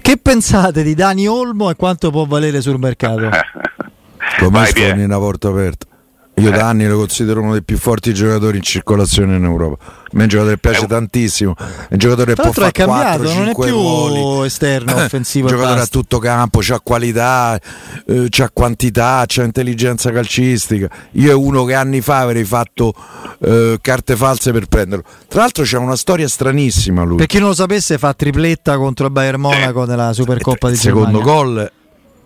Che 0.00 0.16
pensate 0.18 0.82
di 0.82 0.94
Dani 0.94 1.26
Olmo 1.26 1.70
e 1.70 1.76
quanto 1.76 2.10
può 2.10 2.26
valere 2.26 2.60
sul 2.60 2.78
mercato? 2.78 3.30
come 4.38 4.66
sfondi 4.66 5.02
una 5.02 5.18
porta 5.18 5.48
aperta 5.48 5.86
io 6.36 6.50
da 6.50 6.68
anni 6.68 6.86
lo 6.86 6.98
considero 6.98 7.40
uno 7.40 7.52
dei 7.52 7.62
più 7.62 7.78
forti 7.78 8.12
giocatori 8.12 8.56
in 8.56 8.62
circolazione 8.62 9.36
in 9.36 9.44
Europa. 9.44 9.76
A 9.84 10.08
me 10.12 10.20
è 10.20 10.22
un 10.22 10.28
giocatore 10.28 10.54
che 10.54 10.60
piace 10.60 10.86
tantissimo. 10.86 11.54
È 11.56 11.92
un 11.92 11.98
giocatore 11.98 12.34
che 12.34 12.42
può 12.42 12.50
fare 12.50 12.72
4 12.72 13.32
non 13.34 13.48
è 13.48 13.52
più 13.52 13.64
ruoli. 13.70 14.46
esterno 14.46 14.94
offensivo. 14.96 15.46
un 15.46 15.54
giocatore 15.54 15.80
a 15.80 15.86
tutto 15.86 16.18
campo, 16.18 16.58
c'ha 16.60 16.80
qualità, 16.80 17.60
eh, 18.06 18.26
c'ha 18.28 18.50
quantità, 18.52 19.24
c'ha 19.26 19.44
intelligenza 19.44 20.10
calcistica. 20.10 20.88
Io 21.12 21.30
è 21.30 21.34
uno 21.34 21.64
che 21.64 21.74
anni 21.74 22.00
fa 22.00 22.18
avrei 22.18 22.44
fatto 22.44 22.92
eh, 23.40 23.78
carte 23.80 24.16
false 24.16 24.50
per 24.50 24.66
prenderlo. 24.66 25.04
Tra 25.28 25.40
l'altro 25.40 25.62
c'è 25.62 25.78
una 25.78 25.96
storia 25.96 26.26
stranissima 26.26 27.04
lui. 27.04 27.18
Per 27.18 27.26
chi 27.26 27.38
non 27.38 27.48
lo 27.48 27.54
sapesse 27.54 27.96
fa 27.96 28.12
tripletta 28.12 28.76
contro 28.76 29.06
il 29.06 29.12
Bayern 29.12 29.40
Monaco 29.40 29.84
nella 29.84 30.12
Supercoppa 30.12 30.68
di 30.68 30.76
Secondo 30.76 31.18
Germania. 31.18 31.32
gol 31.32 31.72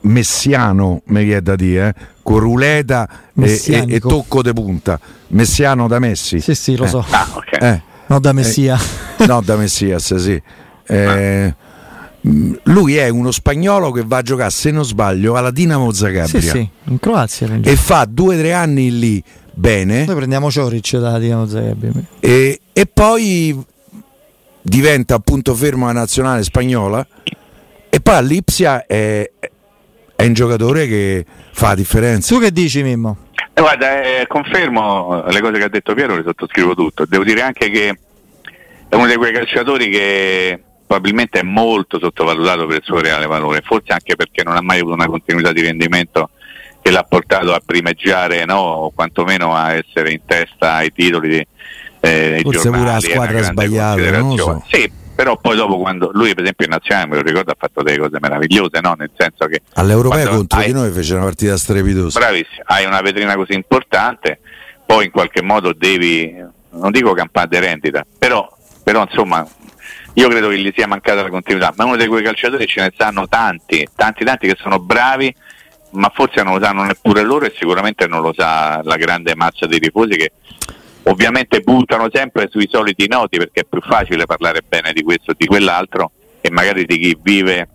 messiano, 0.02 1.02
mi 1.06 1.24
viene 1.24 1.42
da 1.42 1.56
dire, 1.56 1.88
eh? 1.88 2.06
con 2.22 2.38
ruleta 2.38 3.08
e, 3.34 3.61
e, 3.66 3.84
e, 3.88 4.00
tocco 4.00 4.42
de 4.42 4.52
punta. 4.52 4.98
Messiano 5.28 5.88
da 5.88 5.98
Messi. 5.98 6.40
Sì, 6.40 6.54
sì, 6.54 6.76
lo 6.76 6.84
eh. 6.84 6.88
so. 6.88 7.04
Ah, 7.11 7.28
okay. 7.32 7.72
eh. 7.72 7.82
No, 8.06 8.20
da 8.20 8.32
Messia. 8.32 8.78
Eh, 9.16 9.26
no, 9.26 9.40
da 9.42 9.56
Messias, 9.56 10.14
sì. 10.14 10.40
Eh, 10.87 11.54
lui 12.64 12.96
è 12.96 13.08
uno 13.08 13.30
spagnolo 13.30 13.90
che 13.90 14.02
va 14.04 14.18
a 14.18 14.22
giocare, 14.22 14.50
se 14.50 14.70
non 14.70 14.84
sbaglio, 14.84 15.37
alla 15.37 15.50
Dinamo 15.50 15.92
Zagabria. 15.92 16.40
Sì, 16.40 16.48
sì, 16.48 16.68
in 16.84 16.98
Croazia. 16.98 17.48
E 17.62 17.76
fa 17.76 18.06
due 18.08 18.37
o 18.37 18.38
tre 18.38 18.52
anni 18.52 18.98
lì 18.98 19.22
bene. 19.52 20.04
Noi 20.04 20.16
prendiamo 20.16 20.50
Cioric 20.50 20.96
dalla 20.98 21.18
Dinamo 21.18 21.46
Zagabria. 21.46 21.92
E, 22.20 22.61
e 22.72 22.87
poi 22.87 23.64
diventa 24.62 25.14
appunto 25.14 25.54
fermo 25.54 25.87
la 25.87 25.92
nazionale 25.92 26.42
spagnola 26.42 27.06
e 27.90 28.00
poi 28.00 28.14
all'Ipsia 28.14 28.87
è, 28.87 29.30
è 30.18 30.26
un 30.26 30.33
giocatore 30.33 30.88
che 30.88 31.24
fa 31.52 31.68
la 31.68 31.74
differenza. 31.76 32.35
Tu 32.35 32.40
che 32.40 32.50
dici 32.50 32.83
Mimmo? 32.83 33.18
Eh, 33.54 33.61
guarda, 33.61 34.02
eh, 34.02 34.26
confermo 34.26 35.22
le 35.28 35.40
cose 35.40 35.59
che 35.59 35.62
ha 35.62 35.68
detto 35.68 35.94
Piero, 35.94 36.16
le 36.16 36.24
sottoscrivo 36.24 36.74
tutto. 36.74 37.04
Devo 37.07 37.22
dire 37.22 37.40
anche 37.40 37.70
che 37.70 37.96
è 38.88 38.94
uno 38.96 39.07
di 39.07 39.14
quei 39.14 39.33
calciatori 39.33 39.88
che 39.88 40.61
probabilmente 40.85 41.38
è 41.38 41.44
molto 41.44 42.00
sottovalutato 42.00 42.66
per 42.66 42.78
il 42.78 42.83
suo 42.83 42.98
reale 42.98 43.26
valore, 43.26 43.61
forse 43.64 43.92
anche 43.92 44.16
perché 44.16 44.42
non 44.42 44.57
ha 44.57 44.61
mai 44.61 44.81
avuto 44.81 44.94
una 44.94 45.07
continuità 45.07 45.52
di 45.52 45.61
rendimento 45.61 46.31
che 46.83 46.90
l'ha 46.90 47.04
portato 47.04 47.54
a 47.54 47.62
primeggiare 47.64 48.44
no? 48.44 48.59
o 48.59 48.90
quantomeno 48.90 49.54
a 49.54 49.74
essere 49.74 50.11
in 50.11 50.20
testa 50.26 50.74
ai 50.74 50.92
titoli 50.92 51.28
di 51.28 51.46
eh, 52.00 52.40
forse 52.42 52.70
pure 52.70 52.85
la 52.85 53.00
squadra 53.00 53.42
sbagliata 53.42 54.18
non 54.18 54.35
lo 54.35 54.37
so. 54.37 54.64
sì, 54.68 54.90
però 55.18 55.37
poi 55.37 55.57
dopo 55.57 55.78
quando 55.78 56.11
lui 56.12 56.33
per 56.33 56.44
esempio 56.44 56.66
in 56.66 56.70
nazionale 56.70 57.09
me 57.09 57.16
lo 57.16 57.22
ricordo 57.22 57.50
ha 57.50 57.57
fatto 57.59 57.83
delle 57.83 57.98
cose 57.98 58.18
meravigliose 58.20 58.78
no? 58.81 58.94
nel 58.96 59.11
senso 59.16 59.46
che 59.46 59.62
all'Europeo 59.72 60.28
contro 60.28 60.61
hai, 60.61 60.66
di 60.66 60.72
noi 60.72 60.92
fece 60.92 61.14
una 61.14 61.24
partita 61.24 61.57
strepitosa 61.57 62.20
bravissimo 62.20 62.62
hai 62.66 62.85
una 62.85 63.00
vetrina 63.00 63.35
così 63.35 63.54
importante 63.54 64.38
poi 64.87 65.07
in 65.07 65.11
qualche 65.11 65.42
modo 65.42 65.72
devi 65.72 66.40
non 66.70 66.92
dico 66.92 67.14
campare 67.14 67.48
di 67.48 67.59
rendita 67.59 68.07
però, 68.16 68.48
però 68.85 69.02
insomma 69.02 69.44
io 70.12 70.28
credo 70.28 70.50
che 70.50 70.59
gli 70.59 70.72
sia 70.72 70.87
mancata 70.87 71.22
la 71.22 71.31
continuità 71.31 71.74
ma 71.76 71.85
uno 71.85 71.96
di 71.96 72.07
quei 72.07 72.22
calciatori 72.22 72.64
ce 72.68 72.83
ne 72.83 72.92
stanno 72.94 73.26
tanti 73.26 73.88
tanti 73.96 74.22
tanti 74.24 74.46
che 74.46 74.57
sono 74.57 74.78
bravi 74.78 75.35
ma 75.94 76.12
forse 76.14 76.44
non 76.44 76.59
lo 76.59 76.64
sanno 76.64 76.85
neppure 76.85 77.22
loro 77.22 77.44
e 77.44 77.52
sicuramente 77.59 78.07
non 78.07 78.20
lo 78.20 78.33
sa 78.37 78.83
la 78.85 78.94
grande 78.94 79.35
massa 79.35 79.66
dei 79.66 79.81
tifosi 79.81 80.16
che 80.16 80.31
ovviamente 81.08 81.62
puntano 81.62 82.08
sempre 82.12 82.48
sui 82.50 82.68
soliti 82.70 83.06
noti 83.08 83.38
perché 83.38 83.60
è 83.60 83.66
più 83.68 83.80
facile 83.80 84.26
parlare 84.26 84.62
bene 84.66 84.92
di 84.92 85.02
questo 85.02 85.32
o 85.32 85.34
di 85.36 85.46
quell'altro 85.46 86.12
e 86.40 86.50
magari 86.50 86.84
di 86.84 86.98
chi 86.98 87.18
vive 87.20 87.68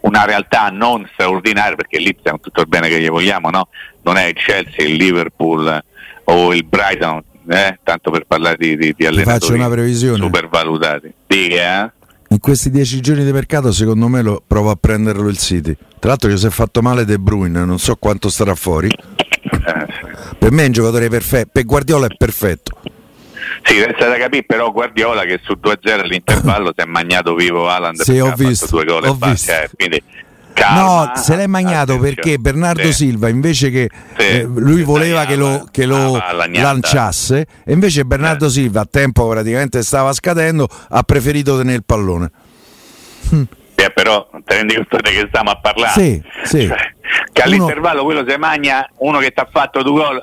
una 0.00 0.24
realtà 0.24 0.68
non 0.68 1.08
straordinaria 1.12 1.76
perché 1.76 1.98
lì 1.98 2.16
con 2.22 2.40
tutto 2.40 2.60
il 2.60 2.68
bene 2.68 2.88
che 2.88 3.00
gli 3.00 3.08
vogliamo 3.08 3.50
no? 3.50 3.68
non 4.02 4.16
è 4.16 4.26
il 4.26 4.34
Chelsea, 4.34 4.86
il 4.86 4.94
Liverpool 4.94 5.82
o 6.24 6.54
il 6.54 6.64
Brighton 6.64 7.22
eh? 7.48 7.78
tanto 7.82 8.10
per 8.10 8.24
parlare 8.26 8.56
di, 8.56 8.76
di, 8.76 8.94
di 8.96 9.06
allenatori 9.06 9.38
supervalutati 9.94 11.12
Dica, 11.26 11.86
eh? 11.86 11.92
in 12.28 12.40
questi 12.40 12.70
dieci 12.70 13.00
giorni 13.00 13.24
di 13.24 13.32
mercato 13.32 13.72
secondo 13.72 14.08
me 14.08 14.22
lo 14.22 14.42
provo 14.44 14.70
a 14.70 14.76
prenderlo 14.78 15.28
il 15.28 15.38
City 15.38 15.76
tra 15.98 16.10
l'altro 16.10 16.28
che 16.28 16.36
si 16.36 16.46
è 16.46 16.50
fatto 16.50 16.82
male 16.82 17.04
De 17.04 17.18
Bruyne 17.18 17.64
non 17.64 17.78
so 17.78 17.96
quanto 17.96 18.28
starà 18.28 18.54
fuori 18.54 18.88
per 20.38 20.52
me 20.52 20.62
è 20.62 20.66
un 20.66 20.72
giocatore 20.72 21.08
perfetto, 21.08 21.50
per 21.52 21.64
Guardiola 21.64 22.06
è 22.06 22.16
perfetto. 22.16 22.80
Sì, 23.62 23.82
resta 23.82 24.08
da 24.08 24.16
capire 24.16 24.44
però 24.44 24.70
Guardiola 24.70 25.24
che 25.24 25.40
su 25.42 25.58
2-0 25.60 26.00
all'intervallo 26.00 26.72
si 26.76 26.82
è 26.82 26.86
magnato 26.86 27.34
vivo 27.34 27.68
Haaland 27.68 28.00
sì, 28.00 28.18
ho 28.18 28.32
visto, 28.34 28.66
due 28.66 28.84
gol 28.84 29.04
ho 29.04 29.14
visto. 29.14 29.50
Eh, 29.50 29.68
quindi 29.76 30.02
Calma, 30.58 31.04
no, 31.04 31.12
se 31.16 31.36
l'è 31.36 31.46
magnato 31.46 31.92
attenzione. 31.92 32.14
perché 32.14 32.38
Bernardo 32.38 32.82
sì. 32.86 32.92
Silva 32.92 33.28
invece 33.28 33.70
che 33.70 33.88
sì. 34.16 34.24
eh, 34.24 34.42
lui 34.42 34.82
voleva 34.82 35.24
che 35.24 35.36
lo, 35.36 35.68
che 35.70 35.86
lo 35.86 36.16
ah, 36.16 36.32
lanciasse 36.32 37.46
e 37.64 37.72
invece 37.72 38.04
Bernardo 38.04 38.46
eh. 38.46 38.50
Silva 38.50 38.80
a 38.80 38.88
tempo 38.90 39.28
praticamente 39.28 39.82
stava 39.82 40.12
scadendo 40.12 40.68
ha 40.88 41.02
preferito 41.02 41.56
tenere 41.56 41.76
il 41.76 41.84
pallone. 41.84 42.30
Eh, 43.88 43.92
però 43.92 44.28
ti 44.32 44.54
rendi 44.54 44.74
conto 44.74 44.96
di 44.98 45.10
che 45.10 45.24
stiamo 45.28 45.50
a 45.50 45.58
parlare? 45.60 45.92
Sì, 45.92 46.22
sì. 46.44 46.66
Cioè, 46.66 46.92
che 47.32 47.42
all'intervallo 47.42 48.02
uno... 48.02 48.12
quello 48.12 48.30
si 48.30 48.36
magna 48.38 48.86
uno 48.98 49.18
che 49.18 49.30
ti 49.30 49.40
ha 49.40 49.48
fatto 49.50 49.82
due 49.82 50.02
gol 50.02 50.22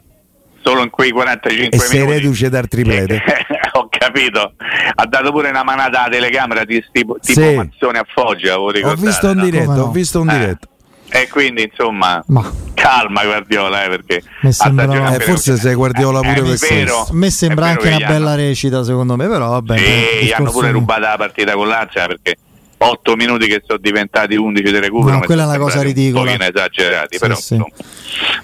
solo 0.63 0.81
in 0.81 0.89
quei 0.89 1.11
45 1.11 1.77
e 1.77 1.89
minuti. 1.89 2.11
E 2.11 2.15
reduce 2.15 2.49
dal 2.49 2.67
triplete. 2.67 3.21
ho 3.73 3.87
capito. 3.89 4.53
Ha 4.95 5.05
dato 5.05 5.31
pure 5.31 5.49
una 5.49 5.63
manata 5.63 6.01
alla 6.03 6.09
telecamera 6.09 6.63
di 6.63 6.83
tipo, 6.91 7.17
tipo 7.19 7.41
sì. 7.41 7.55
Mazzone 7.55 7.99
a 7.99 8.05
Foggia. 8.07 8.59
Ho 8.59 8.95
visto 8.95 9.29
un 9.29 9.41
diretto, 9.41 9.71
no? 9.73 9.83
ho 9.83 9.91
visto 9.91 10.21
un 10.21 10.27
diretto. 10.27 10.67
Eh, 11.09 11.21
e 11.21 11.29
quindi 11.29 11.63
insomma, 11.63 12.21
Ma... 12.27 12.51
calma 12.73 13.23
Guardiola, 13.23 13.85
eh, 13.85 13.89
perché 13.89 14.23
sembra... 14.49 15.15
eh, 15.15 15.19
forse 15.19 15.55
sei 15.55 15.75
Guardiola 15.75 16.19
pure 16.19 16.41
per 16.41 16.57
questo. 16.57 17.01
A 17.01 17.07
me 17.11 17.29
sembra 17.29 17.67
anche 17.67 17.87
una 17.87 18.07
bella 18.07 18.31
hanno... 18.31 18.35
recita, 18.35 18.83
secondo 18.83 19.15
me, 19.15 19.27
però 19.27 19.49
vabbè. 19.49 19.77
Sì, 19.77 20.31
hanno 20.31 20.51
pure 20.51 20.71
rubato 20.71 21.01
la 21.01 21.15
partita 21.17 21.53
con 21.53 21.67
l'Azia 21.67 22.07
perché 22.07 22.37
8 22.77 23.15
minuti 23.15 23.47
che 23.47 23.63
sono 23.65 23.79
diventati 23.79 24.35
11 24.35 24.71
di 24.71 24.79
recupero. 24.79 25.17
No, 25.17 25.21
quella 25.21 25.43
è 25.43 25.45
una 25.45 25.57
cosa 25.57 25.81
ridicola. 25.81 26.31
Un 26.31 26.37
po' 26.37 26.43
esagerati, 26.43 27.15
sì, 27.15 27.19
però 27.19 27.35
sì. 27.35 27.63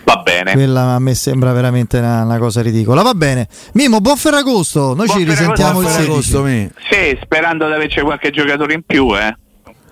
Va 0.03 0.17
bene. 0.17 0.53
Quella 0.53 0.93
a 0.93 0.99
me 0.99 1.13
sembra 1.13 1.51
veramente 1.51 1.97
una, 1.97 2.23
una, 2.23 2.37
cosa 2.37 2.61
ridicola. 2.61 3.01
Va 3.01 3.13
bene. 3.13 3.47
Mimo, 3.73 3.99
buon 3.99 4.17
Ferragosto. 4.17 4.93
Noi 4.93 5.05
buon 5.05 5.17
ci 5.17 5.23
risentiamo 5.23 5.81
il 5.81 5.87
Ferragosto. 5.87 6.45
Sì, 6.45 7.17
sperando 7.21 7.67
di 7.67 7.73
averci 7.73 8.01
qualche 8.01 8.31
giocatore 8.31 8.73
in 8.73 8.83
più, 8.85 9.15
eh. 9.17 9.35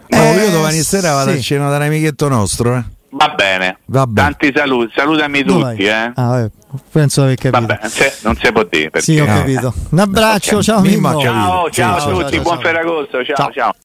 No, 0.07 0.23
eh, 0.23 0.35
io 0.35 0.49
domani 0.49 0.81
sera 0.81 1.13
vado 1.13 1.31
sì. 1.31 1.37
a 1.37 1.41
cena 1.41 1.69
da 1.69 1.75
un 1.75 1.83
amichetto 1.83 2.27
nostro, 2.27 2.75
eh. 2.75 2.83
Va 3.11 3.33
bene. 3.35 3.79
Va 3.85 4.05
bene. 4.05 4.29
Tanti 4.29 4.53
saluti, 4.55 4.93
salutami 4.95 5.43
tutti, 5.43 5.83
eh. 5.83 6.11
Ah, 6.13 6.49
penso 6.91 7.21
di 7.21 7.27
aver 7.27 7.37
capito. 7.37 7.65
Vabbè, 7.65 8.13
non 8.21 8.35
si 8.35 8.51
può 8.51 8.63
dire. 8.63 8.89
Perché... 8.89 9.11
Sì, 9.11 9.19
ho 9.19 9.25
capito. 9.25 9.73
Un 9.89 9.99
abbraccio, 9.99 10.61
ciao 10.61 10.81
Mimmo. 10.81 11.19
Ciao, 11.19 11.69
ciao, 11.69 11.99
ciao, 11.99 12.09
a 12.09 12.21
tutti, 12.21 12.35
ciao, 12.35 12.43
buon 12.43 12.59
Ferragosto, 12.59 13.23
ciao. 13.23 13.35
ciao. 13.35 13.51
ciao. 13.51 13.73